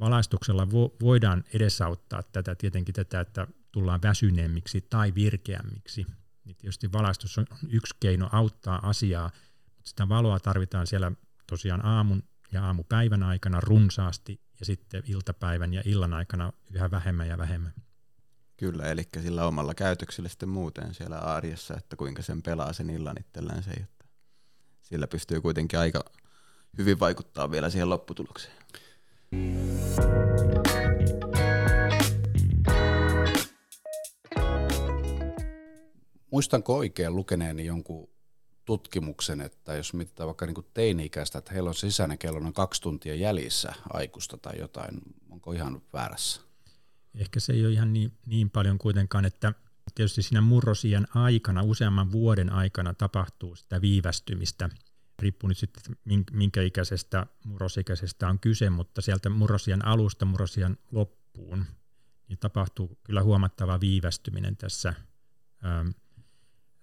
Valaistuksella 0.00 0.70
vo, 0.70 0.96
voidaan 1.00 1.44
edesauttaa 1.54 2.22
tätä 2.22 2.54
tietenkin 2.54 2.94
tätä, 2.94 3.20
että 3.20 3.46
tullaan 3.72 4.02
väsyneemmiksi 4.02 4.80
tai 4.80 5.14
virkeämmiksi. 5.14 6.06
Niin 6.44 6.56
tietysti 6.56 6.92
valaistus 6.92 7.38
on 7.38 7.46
yksi 7.68 7.94
keino 8.00 8.28
auttaa 8.32 8.88
asiaa, 8.88 9.30
mutta 9.76 9.88
sitä 9.88 10.08
valoa 10.08 10.40
tarvitaan 10.40 10.86
siellä 10.86 11.12
tosiaan 11.46 11.84
aamun 11.84 12.22
ja 12.52 12.64
aamupäivän 12.64 13.22
aikana 13.22 13.60
runsaasti 13.60 14.40
ja 14.60 14.66
sitten 14.66 15.02
iltapäivän 15.06 15.74
ja 15.74 15.82
illan 15.84 16.14
aikana 16.14 16.52
yhä 16.72 16.90
vähemmän 16.90 17.28
ja 17.28 17.38
vähemmän. 17.38 17.72
Kyllä, 18.56 18.90
eli 18.90 19.02
sillä 19.22 19.46
omalla 19.46 19.74
käytöksellä 19.74 20.28
sitten 20.28 20.48
muuten 20.48 20.94
siellä 20.94 21.18
arjessa, 21.18 21.74
että 21.76 21.96
kuinka 21.96 22.22
sen 22.22 22.42
pelaa 22.42 22.72
sen 22.72 22.90
illan 22.90 23.16
itsellään 23.20 23.62
se, 23.62 23.70
että 23.70 24.04
sillä 24.82 25.06
pystyy 25.06 25.40
kuitenkin 25.40 25.78
aika 25.78 26.04
hyvin 26.78 27.00
vaikuttaa 27.00 27.50
vielä 27.50 27.70
siihen 27.70 27.90
lopputulokseen. 27.90 28.56
Muistanko 36.30 36.76
oikein 36.76 37.16
lukeneeni 37.16 37.66
jonkun 37.66 38.08
tutkimuksen, 38.64 39.40
että 39.40 39.74
jos 39.74 39.94
mietitään 39.94 40.26
vaikka 40.26 40.46
niin 40.46 40.66
teini-ikäistä, 40.74 41.38
että 41.38 41.52
heillä 41.52 41.68
on 41.68 41.74
sisäinen 41.74 42.18
kello 42.18 42.40
noin 42.40 42.54
kaksi 42.54 42.82
tuntia 42.82 43.14
jäljissä 43.14 43.72
aikuista 43.92 44.38
tai 44.38 44.58
jotain, 44.58 45.00
onko 45.30 45.52
ihan 45.52 45.82
väärässä? 45.92 46.45
Ehkä 47.16 47.40
se 47.40 47.52
ei 47.52 47.64
ole 47.64 47.72
ihan 47.72 47.92
niin, 47.92 48.12
niin 48.26 48.50
paljon 48.50 48.78
kuitenkaan, 48.78 49.24
että 49.24 49.52
tietysti 49.94 50.22
siinä 50.22 50.40
murrosian 50.40 51.06
aikana, 51.14 51.62
useamman 51.62 52.12
vuoden 52.12 52.52
aikana 52.52 52.94
tapahtuu 52.94 53.56
sitä 53.56 53.80
viivästymistä. 53.80 54.70
Riippuu 55.18 55.48
nyt 55.48 55.58
sitten, 55.58 55.96
minkä 56.32 56.62
ikäisestä 56.62 57.26
murrosikäisestä 57.44 58.28
on 58.28 58.38
kyse, 58.38 58.70
mutta 58.70 59.00
sieltä 59.00 59.28
murrosian 59.30 59.84
alusta 59.84 60.24
murrosian 60.24 60.76
loppuun 60.90 61.64
niin 62.28 62.38
tapahtuu 62.38 62.98
kyllä 63.04 63.22
huomattava 63.22 63.80
viivästyminen 63.80 64.56
tässä 64.56 64.94
ähm, 65.64 65.88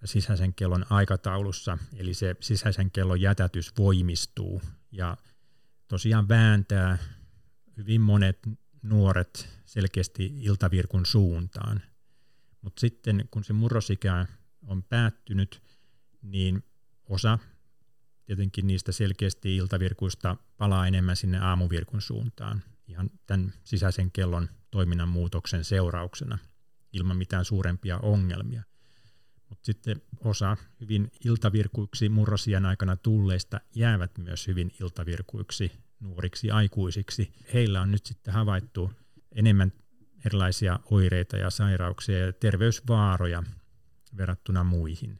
sisäisen 0.04 0.54
kellon 0.54 0.86
aikataulussa, 0.90 1.78
eli 1.96 2.14
se 2.14 2.36
sisäisen 2.40 2.90
kellon 2.90 3.20
jätätys 3.20 3.72
voimistuu 3.78 4.62
ja 4.92 5.16
tosiaan 5.88 6.28
vääntää 6.28 6.98
hyvin 7.76 8.00
monet 8.00 8.38
nuoret 8.84 9.48
selkeästi 9.64 10.32
iltavirkun 10.36 11.06
suuntaan. 11.06 11.82
Mutta 12.60 12.80
sitten 12.80 13.28
kun 13.30 13.44
se 13.44 13.52
murrosikä 13.52 14.26
on 14.66 14.82
päättynyt, 14.82 15.62
niin 16.22 16.64
osa 17.08 17.38
tietenkin 18.24 18.66
niistä 18.66 18.92
selkeästi 18.92 19.56
iltavirkuista 19.56 20.36
palaa 20.56 20.86
enemmän 20.86 21.16
sinne 21.16 21.38
aamuvirkun 21.38 22.02
suuntaan 22.02 22.62
ihan 22.86 23.10
tämän 23.26 23.52
sisäisen 23.64 24.10
kellon 24.10 24.48
toiminnan 24.70 25.08
muutoksen 25.08 25.64
seurauksena 25.64 26.38
ilman 26.92 27.16
mitään 27.16 27.44
suurempia 27.44 27.98
ongelmia. 27.98 28.62
Mutta 29.48 29.64
sitten 29.64 30.02
osa 30.20 30.56
hyvin 30.80 31.10
iltavirkuiksi 31.24 32.08
murrosien 32.08 32.66
aikana 32.66 32.96
tulleista 32.96 33.60
jäävät 33.74 34.18
myös 34.18 34.46
hyvin 34.46 34.72
iltavirkuiksi 34.80 35.72
nuoriksi 36.04 36.50
aikuisiksi. 36.50 37.32
Heillä 37.54 37.80
on 37.80 37.90
nyt 37.90 38.06
sitten 38.06 38.34
havaittu 38.34 38.92
enemmän 39.32 39.72
erilaisia 40.26 40.80
oireita 40.90 41.36
ja 41.36 41.50
sairauksia 41.50 42.18
ja 42.18 42.32
terveysvaaroja 42.32 43.42
verrattuna 44.16 44.64
muihin. 44.64 45.18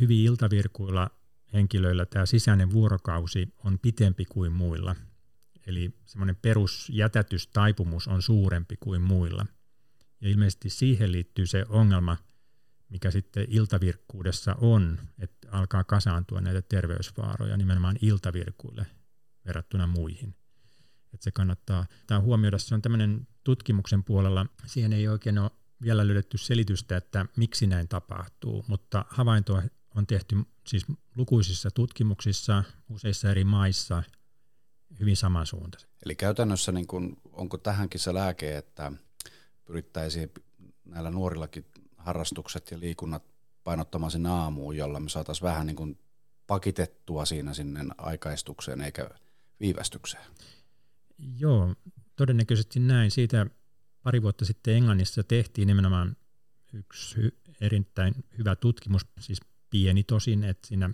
Hyvin 0.00 0.18
iltavirkuilla 0.18 1.10
henkilöillä 1.52 2.06
tämä 2.06 2.26
sisäinen 2.26 2.70
vuorokausi 2.70 3.54
on 3.64 3.78
pitempi 3.78 4.24
kuin 4.24 4.52
muilla. 4.52 4.96
Eli 5.66 5.94
semmoinen 6.06 6.36
perusjätätystaipumus 6.36 8.08
on 8.08 8.22
suurempi 8.22 8.76
kuin 8.80 9.02
muilla. 9.02 9.46
Ja 10.20 10.28
ilmeisesti 10.28 10.70
siihen 10.70 11.12
liittyy 11.12 11.46
se 11.46 11.64
ongelma, 11.68 12.16
mikä 12.88 13.10
sitten 13.10 13.46
iltavirkkuudessa 13.48 14.54
on, 14.54 14.98
että 15.18 15.48
alkaa 15.50 15.84
kasaantua 15.84 16.40
näitä 16.40 16.62
terveysvaaroja 16.62 17.56
nimenomaan 17.56 17.96
iltavirkuille 18.02 18.86
verrattuna 19.46 19.86
muihin. 19.86 20.34
Että 21.14 21.24
se 21.24 21.30
kannattaa 21.30 21.86
tämä 22.06 22.20
huomioida. 22.20 22.58
Se 22.58 22.74
on 22.74 22.82
tämmöinen 22.82 23.28
tutkimuksen 23.44 24.04
puolella, 24.04 24.46
siihen 24.66 24.92
ei 24.92 25.08
oikein 25.08 25.38
ole 25.38 25.50
vielä 25.82 26.06
löydetty 26.06 26.38
selitystä, 26.38 26.96
että 26.96 27.26
miksi 27.36 27.66
näin 27.66 27.88
tapahtuu, 27.88 28.64
mutta 28.68 29.04
havaintoa 29.08 29.62
on 29.94 30.06
tehty 30.06 30.36
siis 30.66 30.86
lukuisissa 31.16 31.70
tutkimuksissa 31.70 32.64
useissa 32.88 33.30
eri 33.30 33.44
maissa 33.44 34.02
hyvin 35.00 35.16
samansuuntaisesti. 35.16 35.96
Eli 36.04 36.14
käytännössä 36.14 36.72
niin 36.72 36.86
kun, 36.86 37.16
onko 37.32 37.58
tähänkin 37.58 38.00
se 38.00 38.14
lääke, 38.14 38.56
että 38.56 38.92
pyrittäisiin 39.64 40.30
näillä 40.84 41.10
nuorillakin 41.10 41.66
harrastukset 41.96 42.70
ja 42.70 42.80
liikunnat 42.80 43.22
painottamaan 43.64 44.10
sinne 44.10 44.28
aamuun, 44.28 44.76
jolla 44.76 45.00
me 45.00 45.08
saataisiin 45.08 45.48
vähän 45.48 45.66
niin 45.66 45.76
kuin 45.76 45.98
pakitettua 46.46 47.24
siinä 47.24 47.54
sinne 47.54 47.80
aikaistukseen 47.98 48.80
eikä 48.80 49.10
viivästykseen. 49.60 50.24
Joo, 51.38 51.74
todennäköisesti 52.16 52.80
näin. 52.80 53.10
Siitä 53.10 53.46
pari 54.02 54.22
vuotta 54.22 54.44
sitten 54.44 54.74
Englannissa 54.74 55.22
tehtiin 55.22 55.66
nimenomaan 55.66 56.16
yksi 56.72 57.16
hy- 57.16 57.54
erittäin 57.60 58.14
hyvä 58.38 58.56
tutkimus, 58.56 59.02
siis 59.20 59.40
pieni 59.70 60.04
tosin, 60.04 60.44
että 60.44 60.68
siinä 60.68 60.90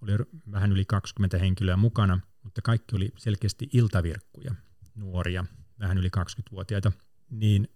oli 0.00 0.12
vähän 0.50 0.72
yli 0.72 0.84
20 0.84 1.38
henkilöä 1.38 1.76
mukana, 1.76 2.20
mutta 2.42 2.62
kaikki 2.62 2.96
oli 2.96 3.12
selkeästi 3.16 3.68
iltavirkkuja, 3.72 4.54
nuoria, 4.94 5.44
vähän 5.80 5.98
yli 5.98 6.08
20-vuotiaita. 6.16 6.92
Niin 7.30 7.68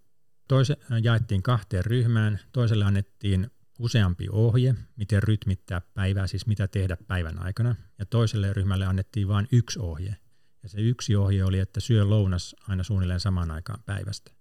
toise, 0.47 0.77
jaettiin 1.03 1.43
kahteen 1.43 1.85
ryhmään. 1.85 2.39
Toiselle 2.51 2.85
annettiin 2.85 3.51
useampi 3.81 4.27
ohje, 4.31 4.75
miten 4.95 5.23
rytmittää 5.23 5.81
päivää, 5.81 6.27
siis 6.27 6.47
mitä 6.47 6.67
tehdä 6.67 6.97
päivän 7.07 7.39
aikana. 7.39 7.75
Ja 7.99 8.05
toiselle 8.05 8.53
ryhmälle 8.53 8.85
annettiin 8.85 9.27
vain 9.27 9.47
yksi 9.51 9.79
ohje. 9.79 10.15
Ja 10.63 10.69
se 10.69 10.81
yksi 10.81 11.15
ohje 11.15 11.43
oli, 11.43 11.59
että 11.59 11.79
syö 11.79 12.05
lounas 12.05 12.55
aina 12.67 12.83
suunnilleen 12.83 13.19
samaan 13.19 13.51
aikaan 13.51 13.83
päivästä. 13.85 14.31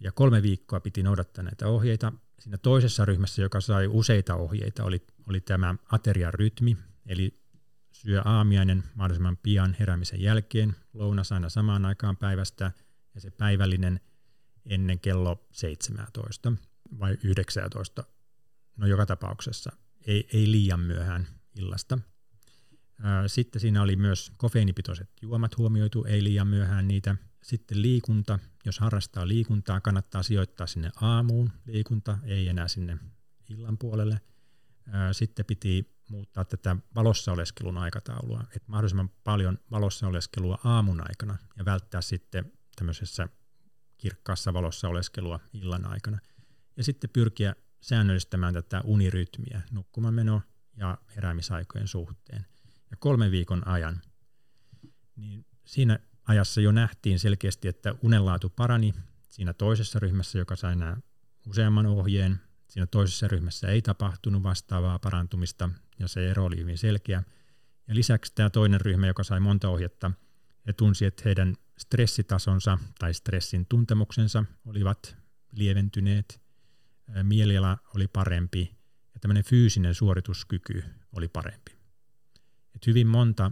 Ja 0.00 0.12
kolme 0.12 0.42
viikkoa 0.42 0.80
piti 0.80 1.02
noudattaa 1.02 1.44
näitä 1.44 1.68
ohjeita. 1.68 2.12
Siinä 2.38 2.58
toisessa 2.58 3.04
ryhmässä, 3.04 3.42
joka 3.42 3.60
sai 3.60 3.86
useita 3.86 4.34
ohjeita, 4.34 4.84
oli, 4.84 5.06
oli 5.28 5.40
tämä 5.40 5.74
aterian 5.92 6.34
rytmi, 6.34 6.76
eli 7.06 7.40
syö 7.92 8.22
aamiainen 8.24 8.84
mahdollisimman 8.94 9.36
pian 9.36 9.76
heräämisen 9.80 10.20
jälkeen, 10.20 10.76
lounas 10.92 11.32
aina 11.32 11.48
samaan 11.48 11.84
aikaan 11.84 12.16
päivästä 12.16 12.72
ja 13.14 13.20
se 13.20 13.30
päivällinen 13.30 14.00
ennen 14.66 15.00
kello 15.00 15.46
17 15.52 16.52
vai 16.98 17.18
19, 17.24 18.04
no 18.76 18.86
joka 18.86 19.06
tapauksessa, 19.06 19.72
ei, 20.06 20.28
ei 20.32 20.50
liian 20.50 20.80
myöhään 20.80 21.26
illasta. 21.54 21.98
Sitten 23.26 23.60
siinä 23.60 23.82
oli 23.82 23.96
myös 23.96 24.32
kofeiinipitoiset 24.36 25.10
juomat 25.22 25.58
huomioitu, 25.58 26.04
ei 26.04 26.24
liian 26.24 26.48
myöhään 26.48 26.88
niitä. 26.88 27.16
Sitten 27.42 27.82
liikunta, 27.82 28.38
jos 28.64 28.78
harrastaa 28.78 29.28
liikuntaa, 29.28 29.80
kannattaa 29.80 30.22
sijoittaa 30.22 30.66
sinne 30.66 30.90
aamuun 31.00 31.50
liikunta, 31.66 32.18
ei 32.24 32.48
enää 32.48 32.68
sinne 32.68 32.98
illan 33.48 33.78
puolelle. 33.78 34.20
Sitten 35.12 35.46
piti 35.46 35.94
muuttaa 36.10 36.44
tätä 36.44 36.76
valossa 36.94 37.32
oleskelun 37.32 37.78
aikataulua, 37.78 38.40
että 38.40 38.70
mahdollisimman 38.70 39.10
paljon 39.24 39.58
valossa 39.70 40.06
oleskelua 40.06 40.58
aamun 40.64 41.00
aikana 41.00 41.38
ja 41.56 41.64
välttää 41.64 42.00
sitten 42.00 42.52
tämmöisessä 42.76 43.28
kirkkaassa 43.98 44.52
valossa 44.52 44.88
oleskelua 44.88 45.40
illan 45.52 45.86
aikana. 45.86 46.18
Ja 46.76 46.84
sitten 46.84 47.10
pyrkiä 47.10 47.54
säännöllistämään 47.80 48.54
tätä 48.54 48.80
unirytmiä 48.84 49.62
nukkumanmeno 49.70 50.42
ja 50.76 50.98
heräämisaikojen 51.16 51.88
suhteen. 51.88 52.46
Ja 52.90 52.96
kolmen 52.96 53.30
viikon 53.30 53.68
ajan, 53.68 54.00
niin 55.16 55.46
siinä 55.64 55.98
ajassa 56.24 56.60
jo 56.60 56.72
nähtiin 56.72 57.18
selkeästi, 57.18 57.68
että 57.68 57.94
unenlaatu 58.02 58.48
parani 58.48 58.94
siinä 59.28 59.52
toisessa 59.52 59.98
ryhmässä, 59.98 60.38
joka 60.38 60.56
sai 60.56 60.76
nämä 60.76 60.96
useamman 61.46 61.86
ohjeen. 61.86 62.40
Siinä 62.68 62.86
toisessa 62.86 63.28
ryhmässä 63.28 63.68
ei 63.68 63.82
tapahtunut 63.82 64.42
vastaavaa 64.42 64.98
parantumista 64.98 65.70
ja 65.98 66.08
se 66.08 66.30
ero 66.30 66.44
oli 66.44 66.56
hyvin 66.56 66.78
selkeä. 66.78 67.22
Ja 67.88 67.94
lisäksi 67.94 68.32
tämä 68.34 68.50
toinen 68.50 68.80
ryhmä, 68.80 69.06
joka 69.06 69.24
sai 69.24 69.40
monta 69.40 69.68
ohjetta, 69.68 70.10
he 70.66 70.72
tunsi, 70.72 71.04
että 71.04 71.22
heidän 71.24 71.56
stressitasonsa 71.78 72.78
tai 72.98 73.14
stressin 73.14 73.66
tuntemuksensa 73.66 74.44
olivat 74.66 75.16
lieventyneet, 75.52 76.40
mieliala 77.22 77.78
oli 77.94 78.08
parempi 78.08 78.76
ja 79.14 79.20
tämmöinen 79.20 79.44
fyysinen 79.44 79.94
suorituskyky 79.94 80.84
oli 81.12 81.28
parempi. 81.28 81.72
Et 82.74 82.86
hyvin 82.86 83.06
monta 83.06 83.50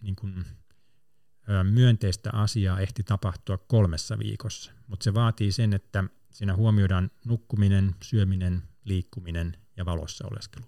niin 0.00 0.16
kun, 0.16 0.44
myönteistä 1.70 2.30
asiaa 2.32 2.80
ehti 2.80 3.02
tapahtua 3.02 3.58
kolmessa 3.58 4.18
viikossa, 4.18 4.72
mutta 4.86 5.04
se 5.04 5.14
vaatii 5.14 5.52
sen, 5.52 5.72
että 5.72 6.04
siinä 6.30 6.56
huomioidaan 6.56 7.10
nukkuminen, 7.24 7.94
syöminen, 8.02 8.62
liikkuminen 8.84 9.56
ja 9.76 9.86
valossa 9.86 10.26
oleskelu. 10.30 10.64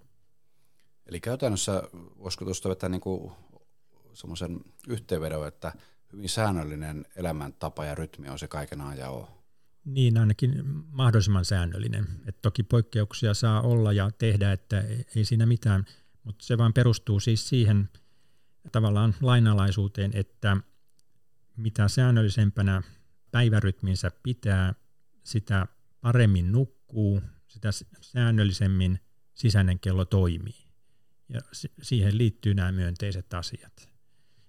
Eli 1.05 1.19
käytännössä 1.19 1.83
voisiko 1.93 2.45
tuosta 2.45 2.69
vetää 2.69 2.89
niin 2.89 3.01
semmoisen 4.13 4.59
yhteenvedon, 4.87 5.47
että 5.47 5.73
hyvin 6.13 6.29
säännöllinen 6.29 7.05
elämäntapa 7.15 7.85
ja 7.85 7.95
rytmi 7.95 8.29
on 8.29 8.39
se 8.39 8.47
kaiken 8.47 8.81
ajan 8.81 9.09
O. 9.09 9.38
Niin, 9.85 10.17
ainakin 10.17 10.63
mahdollisimman 10.91 11.45
säännöllinen. 11.45 12.07
Et 12.27 12.41
toki 12.41 12.63
poikkeuksia 12.63 13.33
saa 13.33 13.61
olla 13.61 13.93
ja 13.93 14.11
tehdä, 14.11 14.51
että 14.51 14.83
ei 15.15 15.25
siinä 15.25 15.45
mitään, 15.45 15.85
mutta 16.23 16.45
se 16.45 16.57
vaan 16.57 16.73
perustuu 16.73 17.19
siis 17.19 17.49
siihen 17.49 17.89
tavallaan 18.71 19.15
lainalaisuuteen, 19.21 20.11
että 20.13 20.57
mitä 21.57 21.87
säännöllisempänä 21.87 22.81
päivärytminsä 23.31 24.11
pitää, 24.23 24.73
sitä 25.23 25.67
paremmin 26.01 26.51
nukkuu, 26.51 27.21
sitä 27.47 27.69
säännöllisemmin 28.01 28.99
sisäinen 29.33 29.79
kello 29.79 30.05
toimii. 30.05 30.69
Ja 31.29 31.39
siihen 31.81 32.17
liittyy 32.17 32.53
nämä 32.53 32.71
myönteiset 32.71 33.33
asiat. 33.33 33.89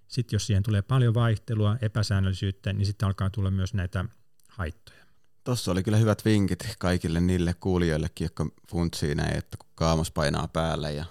Sitten 0.07 0.35
jos 0.35 0.47
siihen 0.47 0.63
tulee 0.63 0.81
paljon 0.81 1.13
vaihtelua, 1.13 1.77
epäsäännöllisyyttä, 1.81 2.73
niin 2.73 2.85
sitten 2.85 3.05
alkaa 3.07 3.29
tulla 3.29 3.51
myös 3.51 3.73
näitä 3.73 4.05
haittoja. 4.47 5.00
Tuossa 5.43 5.71
oli 5.71 5.83
kyllä 5.83 5.97
hyvät 5.97 6.25
vinkit 6.25 6.59
kaikille 6.79 7.19
niille 7.19 7.53
kuulijoillekin, 7.53 8.25
jotka 8.25 8.45
funtsii 8.67 9.15
näin, 9.15 9.37
että 9.37 9.57
kun 9.57 9.69
kaamos 9.75 10.11
painaa 10.11 10.47
päälle 10.47 10.93
ja 10.93 11.05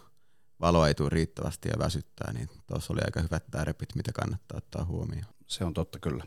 valo 0.61 0.87
ei 0.87 0.95
tule 0.95 1.09
riittävästi 1.09 1.69
ja 1.69 1.79
väsyttää, 1.79 2.33
niin 2.33 2.49
tuossa 2.67 2.93
oli 2.93 3.01
aika 3.05 3.21
hyvät 3.21 3.45
tärpit, 3.51 3.95
mitä 3.95 4.13
kannattaa 4.13 4.59
ottaa 4.59 4.85
huomioon. 4.85 5.35
Se 5.47 5.65
on 5.65 5.75
totta 5.75 5.99
kyllä. 5.99 6.25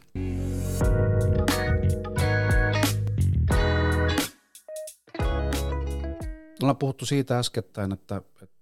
Ollaan 6.61 6.77
puhuttu 6.77 7.05
siitä 7.05 7.39
äskettäin, 7.39 7.91
että, 7.91 8.21
että 8.41 8.55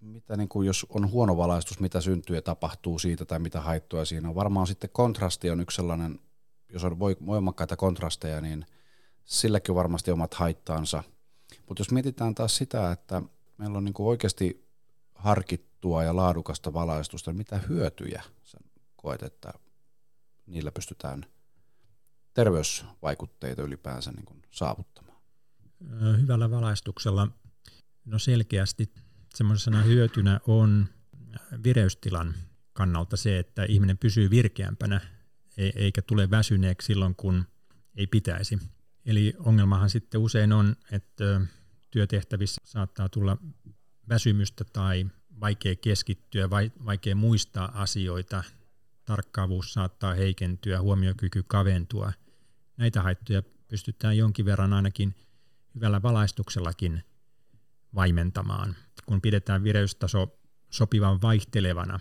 mitä 0.00 0.36
niin 0.36 0.48
kuin, 0.48 0.66
jos 0.66 0.86
on 0.88 1.10
huono 1.10 1.36
valaistus, 1.36 1.80
mitä 1.80 2.00
syntyy 2.00 2.36
ja 2.36 2.42
tapahtuu 2.42 2.98
siitä 2.98 3.24
tai 3.24 3.38
mitä 3.38 3.60
haittoja 3.60 4.04
siinä 4.04 4.28
on. 4.28 4.34
Varmaan 4.34 4.66
sitten 4.66 4.90
kontrasti 4.92 5.50
on 5.50 5.60
yksi 5.60 5.76
sellainen, 5.76 6.18
jos 6.72 6.84
on 6.84 6.98
voimakkaita 6.98 7.76
kontrasteja, 7.76 8.40
niin 8.40 8.66
silläkin 9.24 9.72
on 9.72 9.76
varmasti 9.76 10.10
omat 10.10 10.34
haittaansa. 10.34 11.02
Mutta 11.68 11.80
jos 11.80 11.90
mietitään 11.90 12.34
taas 12.34 12.56
sitä, 12.56 12.92
että 12.92 13.22
meillä 13.58 13.78
on 13.78 13.84
niin 13.84 13.94
kuin 13.94 14.06
oikeasti 14.06 14.68
harkittua 15.14 16.04
ja 16.04 16.16
laadukasta 16.16 16.72
valaistusta, 16.72 17.30
niin 17.30 17.38
mitä 17.38 17.58
hyötyjä 17.58 18.22
sä 18.44 18.58
koet, 18.96 19.22
että 19.22 19.52
niillä 20.46 20.72
pystytään 20.72 21.26
terveysvaikutteita 22.34 23.62
ylipäänsä 23.62 24.12
niin 24.12 24.24
kuin 24.24 24.42
saavuttamaan? 24.50 25.12
hyvällä 26.20 26.50
valaistuksella, 26.50 27.28
no 28.04 28.18
selkeästi 28.18 28.92
semmoisena 29.34 29.82
hyötynä 29.82 30.40
on 30.46 30.86
vireystilan 31.64 32.34
kannalta 32.72 33.16
se, 33.16 33.38
että 33.38 33.64
ihminen 33.64 33.98
pysyy 33.98 34.30
virkeämpänä 34.30 35.00
eikä 35.56 36.02
tule 36.02 36.30
väsyneeksi 36.30 36.86
silloin, 36.86 37.14
kun 37.14 37.44
ei 37.96 38.06
pitäisi. 38.06 38.58
Eli 39.06 39.34
ongelmahan 39.38 39.90
sitten 39.90 40.20
usein 40.20 40.52
on, 40.52 40.76
että 40.92 41.40
työtehtävissä 41.90 42.60
saattaa 42.64 43.08
tulla 43.08 43.36
väsymystä 44.08 44.64
tai 44.64 45.06
vaikea 45.40 45.76
keskittyä, 45.76 46.50
vaikea 46.84 47.16
muistaa 47.16 47.82
asioita, 47.82 48.44
tarkkaavuus 49.04 49.72
saattaa 49.72 50.14
heikentyä, 50.14 50.80
huomiokyky 50.80 51.42
kaventua. 51.46 52.12
Näitä 52.76 53.02
haittoja 53.02 53.42
pystytään 53.68 54.16
jonkin 54.16 54.44
verran 54.44 54.72
ainakin 54.72 55.14
hyvällä 55.74 56.02
valaistuksellakin 56.02 57.04
vaimentamaan. 57.94 58.76
Kun 59.06 59.20
pidetään 59.20 59.64
vireystaso 59.64 60.38
sopivan 60.70 61.22
vaihtelevana, 61.22 62.00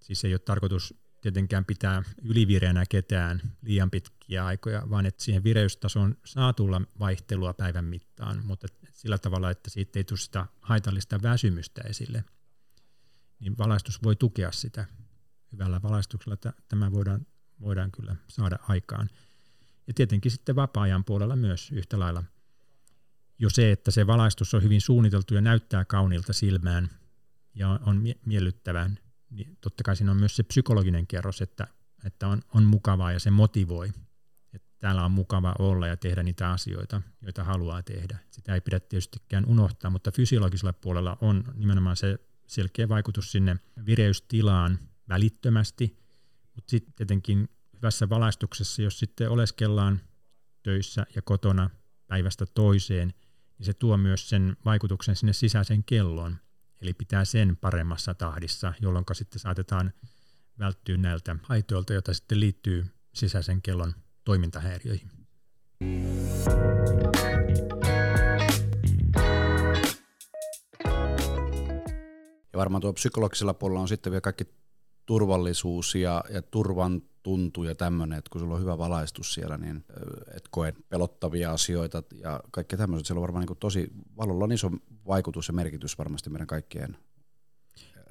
siis 0.00 0.24
ei 0.24 0.34
ole 0.34 0.38
tarkoitus 0.38 0.94
tietenkään 1.20 1.64
pitää 1.64 2.02
ylivireänä 2.22 2.84
ketään 2.88 3.40
liian 3.62 3.90
pitkiä 3.90 4.46
aikoja, 4.46 4.82
vaan 4.90 5.06
että 5.06 5.24
siihen 5.24 5.44
vireystasoon 5.44 6.16
saa 6.24 6.52
tulla 6.52 6.82
vaihtelua 6.98 7.54
päivän 7.54 7.84
mittaan, 7.84 8.46
mutta 8.46 8.66
sillä 8.92 9.18
tavalla, 9.18 9.50
että 9.50 9.70
siitä 9.70 9.98
ei 9.98 10.04
tule 10.04 10.18
sitä 10.18 10.46
haitallista 10.60 11.22
väsymystä 11.22 11.82
esille, 11.82 12.24
niin 13.40 13.58
valaistus 13.58 14.02
voi 14.02 14.16
tukea 14.16 14.52
sitä. 14.52 14.86
Hyvällä 15.52 15.82
valaistuksella 15.82 16.36
tämä 16.68 16.92
voidaan, 16.92 17.26
voidaan 17.60 17.92
kyllä 17.92 18.16
saada 18.28 18.58
aikaan. 18.68 19.10
Ja 19.86 19.94
tietenkin 19.94 20.32
sitten 20.32 20.56
vapaa-ajan 20.56 21.04
puolella 21.04 21.36
myös 21.36 21.72
yhtä 21.72 21.98
lailla. 21.98 22.24
Jo 23.38 23.50
se, 23.50 23.72
että 23.72 23.90
se 23.90 24.06
valaistus 24.06 24.54
on 24.54 24.62
hyvin 24.62 24.80
suunniteltu 24.80 25.34
ja 25.34 25.40
näyttää 25.40 25.84
kauniilta 25.84 26.32
silmään 26.32 26.90
ja 27.54 27.80
on 27.86 28.02
miellyttävän, 28.26 28.98
niin 29.30 29.58
totta 29.60 29.82
kai 29.82 29.96
siinä 29.96 30.10
on 30.10 30.16
myös 30.16 30.36
se 30.36 30.42
psykologinen 30.42 31.06
kerros, 31.06 31.42
että, 31.42 31.66
että 32.04 32.28
on, 32.28 32.42
on 32.54 32.64
mukavaa 32.64 33.12
ja 33.12 33.20
se 33.20 33.30
motivoi. 33.30 33.92
Että 34.52 34.68
täällä 34.78 35.04
on 35.04 35.10
mukava 35.10 35.54
olla 35.58 35.86
ja 35.86 35.96
tehdä 35.96 36.22
niitä 36.22 36.50
asioita, 36.50 37.02
joita 37.22 37.44
haluaa 37.44 37.82
tehdä. 37.82 38.18
Sitä 38.30 38.54
ei 38.54 38.60
pidä 38.60 38.80
tietystikään 38.80 39.46
unohtaa, 39.46 39.90
mutta 39.90 40.10
fysiologisella 40.12 40.72
puolella 40.72 41.18
on 41.20 41.44
nimenomaan 41.54 41.96
se 41.96 42.18
selkeä 42.46 42.88
vaikutus 42.88 43.32
sinne 43.32 43.56
vireystilaan 43.86 44.78
välittömästi, 45.08 45.96
mutta 46.54 46.70
sitten 46.70 46.94
tietenkin 46.94 47.48
hyvässä 47.76 48.08
valaistuksessa, 48.08 48.82
jos 48.82 48.98
sitten 48.98 49.30
oleskellaan 49.30 50.00
töissä 50.62 51.06
ja 51.14 51.22
kotona 51.22 51.70
päivästä 52.06 52.46
toiseen, 52.46 53.14
niin 53.58 53.66
se 53.66 53.74
tuo 53.74 53.96
myös 53.96 54.28
sen 54.28 54.56
vaikutuksen 54.64 55.16
sinne 55.16 55.32
sisäiseen 55.32 55.84
kelloon. 55.84 56.36
Eli 56.82 56.94
pitää 56.94 57.24
sen 57.24 57.56
paremmassa 57.56 58.14
tahdissa, 58.14 58.72
jolloin 58.80 59.04
sitten 59.12 59.40
saatetaan 59.40 59.92
välttyä 60.58 60.96
näiltä 60.96 61.36
haitoilta, 61.42 61.92
joita 61.92 62.14
sitten 62.14 62.40
liittyy 62.40 62.86
sisäisen 63.12 63.62
kellon 63.62 63.94
toimintahäiriöihin. 64.24 65.10
Ja 72.52 72.58
varmaan 72.58 72.80
tuo 72.80 72.92
psykologisella 72.92 73.54
puolella 73.54 73.80
on 73.80 73.88
sitten 73.88 74.10
vielä 74.10 74.20
kaikki 74.20 74.44
turvallisuus 75.06 75.94
ja, 75.94 76.24
ja 76.30 76.42
turvan 76.42 77.02
tuntuu 77.22 77.64
ja 77.64 77.74
tämmöinen, 77.74 78.18
että 78.18 78.30
kun 78.30 78.40
sulla 78.40 78.54
on 78.54 78.60
hyvä 78.60 78.78
valaistus 78.78 79.34
siellä, 79.34 79.56
niin 79.56 79.84
et 80.36 80.48
koe 80.50 80.74
pelottavia 80.88 81.52
asioita 81.52 82.02
ja 82.14 82.40
kaikki 82.50 82.76
tämmöiset. 82.76 83.06
Siellä 83.06 83.18
on 83.18 83.22
varmaan 83.22 83.46
niin 83.46 83.56
tosi, 83.56 83.92
valolla 84.16 84.44
on 84.44 84.52
iso 84.52 84.70
vaikutus 85.06 85.48
ja 85.48 85.54
merkitys 85.54 85.98
varmasti 85.98 86.30
meidän 86.30 86.46
kaikkien 86.46 86.96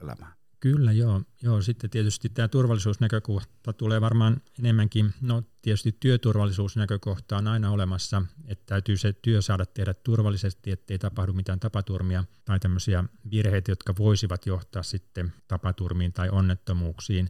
elämään. 0.04 0.40
Kyllä, 0.60 0.92
joo. 0.92 1.22
joo. 1.42 1.62
Sitten 1.62 1.90
tietysti 1.90 2.30
tämä 2.30 2.48
turvallisuusnäkökohta 2.48 3.74
tulee 3.74 4.02
varmaan 4.02 4.42
enemmänkin, 4.60 5.14
no 5.22 5.44
tietysti 5.62 5.98
työturvallisuusnäkökohta 6.00 7.38
on 7.38 7.48
aina 7.48 7.72
olemassa, 7.72 8.22
että 8.48 8.66
täytyy 8.66 8.98
se 8.98 9.14
työ 9.14 9.42
saada 9.42 9.66
tehdä 9.66 9.94
turvallisesti, 9.94 10.72
ettei 10.72 11.00
tapahdu 11.00 11.34
mitään 11.34 11.60
tapaturmia 11.60 12.24
tai 12.46 12.60
tämmöisiä 12.60 13.04
virheitä, 13.32 13.72
jotka 13.72 13.94
voisivat 13.98 14.46
johtaa 14.46 14.84
sitten 14.84 15.34
tapaturmiin 15.48 16.14
tai 16.14 16.30
onnettomuuksiin. 16.30 17.30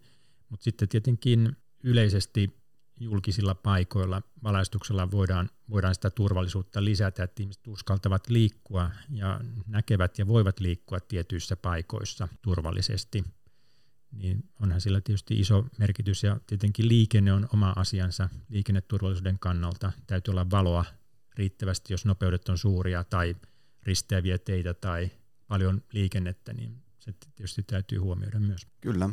Mutta 0.50 0.64
sitten 0.64 0.90
tietenkin 0.90 1.58
yleisesti 1.84 2.60
julkisilla 3.00 3.56
paikoilla 3.56 4.22
valaistuksella 4.44 5.12
voidaan, 5.12 5.50
voidaan 5.70 5.96
sitä 5.96 6.10
turvallisuutta 6.10 6.84
lisätä, 6.84 7.24
että 7.24 7.44
ihmiset 7.44 7.68
uskaltavat 7.68 8.30
liikkua 8.30 8.92
ja 9.10 9.42
näkevät 9.68 10.20
ja 10.20 10.28
voivat 10.28 10.60
liikkua 10.60 11.00
tietyissä 11.00 11.56
paikoissa 11.56 12.28
turvallisesti. 12.42 13.24
Niin 14.12 14.50
onhan 14.62 14.82
sillä 14.82 15.02
tietysti 15.02 15.40
iso 15.40 15.66
merkitys 15.78 16.24
ja 16.24 16.40
tietenkin 16.48 16.88
liikenne 16.88 17.34
on 17.34 17.48
oma 17.54 17.74
asiansa 17.76 18.30
liikenneturvallisuuden 18.50 19.40
kannalta. 19.40 19.92
Täytyy 20.08 20.32
olla 20.32 20.50
valoa 20.50 20.86
riittävästi, 21.36 21.94
jos 21.94 22.06
nopeudet 22.06 22.50
on 22.50 22.58
suuria 22.58 23.04
tai 23.04 23.36
risteäviä 23.84 24.38
teitä 24.38 24.74
tai 24.74 25.12
paljon 25.48 25.84
liikennettä, 25.94 26.54
niin 26.54 26.84
se 27.00 27.14
tietysti 27.36 27.64
täytyy 27.64 27.98
huomioida 27.98 28.40
myös. 28.40 28.68
Kyllä. 28.82 29.10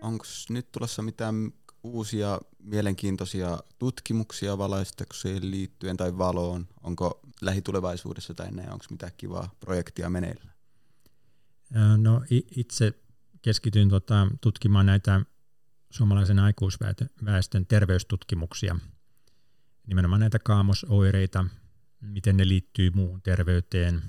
Onko 0.00 0.24
nyt 0.48 0.72
tulossa 0.72 1.02
mitään 1.02 1.52
uusia 1.82 2.40
mielenkiintoisia 2.58 3.58
tutkimuksia 3.78 4.58
valaistukseen 4.58 5.50
liittyen 5.50 5.96
tai 5.96 6.18
valoon? 6.18 6.68
Onko 6.82 7.20
lähitulevaisuudessa 7.40 8.34
tai 8.34 8.52
näin, 8.52 8.72
onko 8.72 8.84
mitään 8.90 9.12
kivaa 9.16 9.54
projektia 9.60 10.10
meneillä? 10.10 10.50
No 11.96 12.22
itse 12.56 12.92
keskityin 13.42 13.88
tota, 13.88 14.28
tutkimaan 14.40 14.86
näitä 14.86 15.20
suomalaisen 15.90 16.38
aikuisväestön 16.38 17.66
terveystutkimuksia, 17.68 18.76
nimenomaan 19.86 20.20
näitä 20.20 20.38
kaamosoireita, 20.38 21.44
miten 22.06 22.36
ne 22.36 22.48
liittyy 22.48 22.90
muuhun 22.90 23.22
terveyteen, 23.22 24.02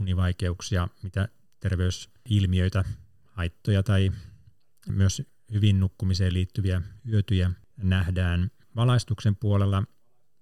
univaikeuksia, 0.00 0.88
mitä 1.02 1.28
terveysilmiöitä, 1.60 2.84
haittoja 3.24 3.82
tai 3.82 4.12
myös 4.88 5.22
hyvin 5.52 5.80
nukkumiseen 5.80 6.34
liittyviä 6.34 6.82
hyötyjä 7.06 7.50
nähdään 7.76 8.50
valaistuksen 8.76 9.36
puolella. 9.36 9.84